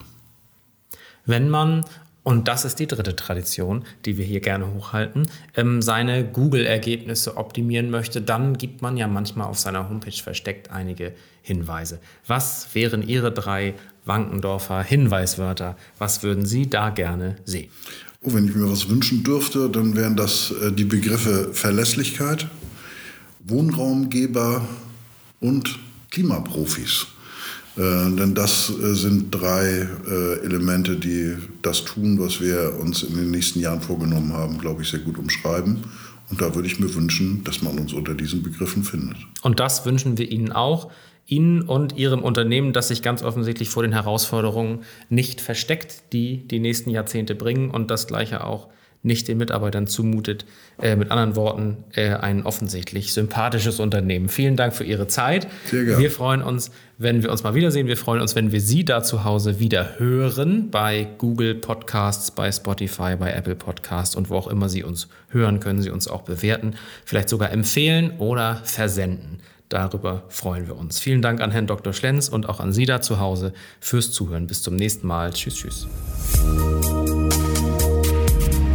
Wenn 1.25 1.49
man 1.49 1.85
und 2.25 2.47
das 2.47 2.65
ist 2.65 2.79
die 2.79 2.87
dritte 2.87 3.17
Tradition, 3.17 3.85
die 4.05 4.17
wir 4.17 4.25
hier 4.25 4.41
gerne 4.41 4.73
hochhalten, 4.73 5.27
ähm, 5.57 5.83
seine 5.83 6.25
Google-Ergebnisse 6.25 7.37
optimieren 7.37 7.91
möchte, 7.91 8.23
dann 8.23 8.57
gibt 8.57 8.81
man 8.81 8.97
ja 8.97 9.09
manchmal 9.09 9.49
auf 9.49 9.59
seiner 9.59 9.89
Homepage 9.89 10.13
versteckt 10.13 10.71
einige 10.71 11.15
Hinweise. 11.43 11.99
Was 12.29 12.69
wären 12.75 13.07
Ihre 13.07 13.33
drei 13.33 13.75
Wankendorfer 14.05 14.83
Hinweiswörter? 14.83 15.77
Was 15.99 16.23
würden 16.23 16.47
Sie 16.47 16.71
da 16.71 16.91
gerne 16.91 17.37
sehen? 17.45 17.71
Oh, 18.23 18.33
wenn 18.35 18.47
ich 18.47 18.55
mir 18.55 18.71
was 18.71 18.89
wünschen 18.89 19.25
dürfte, 19.25 19.69
dann 19.69 19.97
wären 19.97 20.15
das 20.15 20.53
äh, 20.53 20.71
die 20.71 20.85
Begriffe 20.85 21.53
Verlässlichkeit, 21.53 22.47
Wohnraumgeber 23.45 24.67
und 25.41 25.79
Klimaprofis. 26.11 27.07
Äh, 27.77 27.81
denn 27.81 28.35
das 28.35 28.71
äh, 28.71 28.95
sind 28.95 29.31
drei 29.31 29.89
äh, 30.07 30.45
Elemente, 30.45 30.97
die 30.97 31.37
das 31.63 31.85
tun, 31.85 32.19
was 32.19 32.41
wir 32.41 32.79
uns 32.79 33.03
in 33.03 33.17
den 33.17 33.31
nächsten 33.31 33.61
Jahren 33.61 33.81
vorgenommen 33.81 34.33
haben, 34.33 34.59
glaube 34.59 34.83
ich, 34.83 34.91
sehr 34.91 35.01
gut 35.01 35.19
umschreiben. 35.19 35.79
Und 36.31 36.41
da 36.41 36.55
würde 36.55 36.69
ich 36.69 36.79
mir 36.79 36.95
wünschen, 36.95 37.45
dass 37.45 37.63
man 37.63 37.79
uns 37.79 37.93
unter 37.93 38.15
diesen 38.15 38.43
Begriffen 38.43 38.85
findet. 38.85 39.17
Und 39.43 39.59
das 39.61 39.85
wünschen 39.87 40.19
wir 40.19 40.31
Ihnen 40.31 40.53
auch. 40.53 40.91
Ihnen 41.27 41.63
und 41.63 41.97
Ihrem 41.97 42.23
Unternehmen, 42.23 42.73
das 42.73 42.89
sich 42.89 43.03
ganz 43.03 43.23
offensichtlich 43.23 43.71
vor 43.71 43.83
den 43.83 43.93
Herausforderungen 43.93 44.81
nicht 45.09 45.41
versteckt, 45.41 46.13
die 46.13 46.47
die 46.47 46.59
nächsten 46.59 46.91
Jahrzehnte 46.91 47.35
bringen 47.35 47.71
und 47.71 47.91
das 47.91 48.07
Gleiche 48.07 48.45
auch 48.45 48.69
nicht 49.03 49.29
den 49.29 49.39
Mitarbeitern 49.39 49.87
zumutet. 49.87 50.45
Äh, 50.81 50.97
mit 50.97 51.11
anderen 51.11 51.37
Worten, 51.37 51.85
äh, 51.95 52.11
ein 52.15 52.45
offensichtlich 52.45 53.13
sympathisches 53.13 53.81
Unternehmen. 53.81 54.29
Vielen 54.29 54.57
Dank 54.57 54.75
für 54.75 54.85
Ihre 54.85 55.07
Zeit. 55.07 55.47
Sehr 55.67 55.85
gerne. 55.85 56.03
Wir 56.03 56.11
freuen 56.11 56.43
uns, 56.43 56.71
wenn 56.99 57.23
wir 57.23 57.31
uns 57.31 57.43
mal 57.43 57.55
wiedersehen. 57.55 57.87
Wir 57.87 57.97
freuen 57.97 58.21
uns, 58.21 58.35
wenn 58.35 58.53
wir 58.53 58.61
Sie 58.61 58.85
da 58.85 59.03
zu 59.03 59.25
Hause 59.25 59.59
wieder 59.59 59.99
hören 59.99 60.71
bei 60.71 61.09
Google 61.19 61.55
Podcasts, 61.57 62.31
bei 62.31 62.51
Spotify, 62.51 63.17
bei 63.17 63.33
Apple 63.33 63.57
Podcasts 63.57 64.15
und 64.17 64.31
wo 64.31 64.37
auch 64.37 64.49
immer 64.49 64.69
Sie 64.69 64.83
uns 64.83 65.09
hören, 65.29 65.61
können 65.61 65.83
Sie 65.83 65.91
uns 65.91 66.09
auch 66.09 66.23
bewerten, 66.23 66.75
vielleicht 67.05 67.29
sogar 67.29 67.51
empfehlen 67.51 68.13
oder 68.19 68.61
versenden. 68.65 69.41
Darüber 69.69 70.25
freuen 70.29 70.67
wir 70.67 70.77
uns. 70.77 71.01
Vielen 71.01 71.23
Dank 71.23 71.41
an 71.41 71.51
Herrn 71.51 71.67
Dr. 71.67 71.95
Schlenz 71.95 72.29
und 72.29 72.47
auch 72.49 72.61
an 72.61 72.73
Sie 72.73 72.85
da 72.85 73.01
zu 73.01 73.19
Hause 73.19 73.55
fürs 73.81 74.13
Zuhören. 74.13 74.47
Bis 74.47 74.63
zum 74.63 74.77
nächsten 74.77 75.07
Mal. 75.07 75.33
Tschüss, 75.33 75.55
tschüss. 75.55 75.89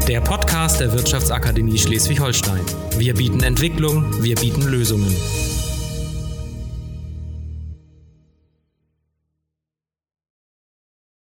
Der 0.07 0.21
Podcast 0.21 0.79
der 0.79 0.93
Wirtschaftsakademie 0.93 1.77
Schleswig-Holstein. 1.77 2.61
Wir 2.97 3.13
bieten 3.13 3.43
Entwicklung, 3.43 4.05
wir 4.23 4.35
bieten 4.35 4.61
Lösungen. 4.61 5.13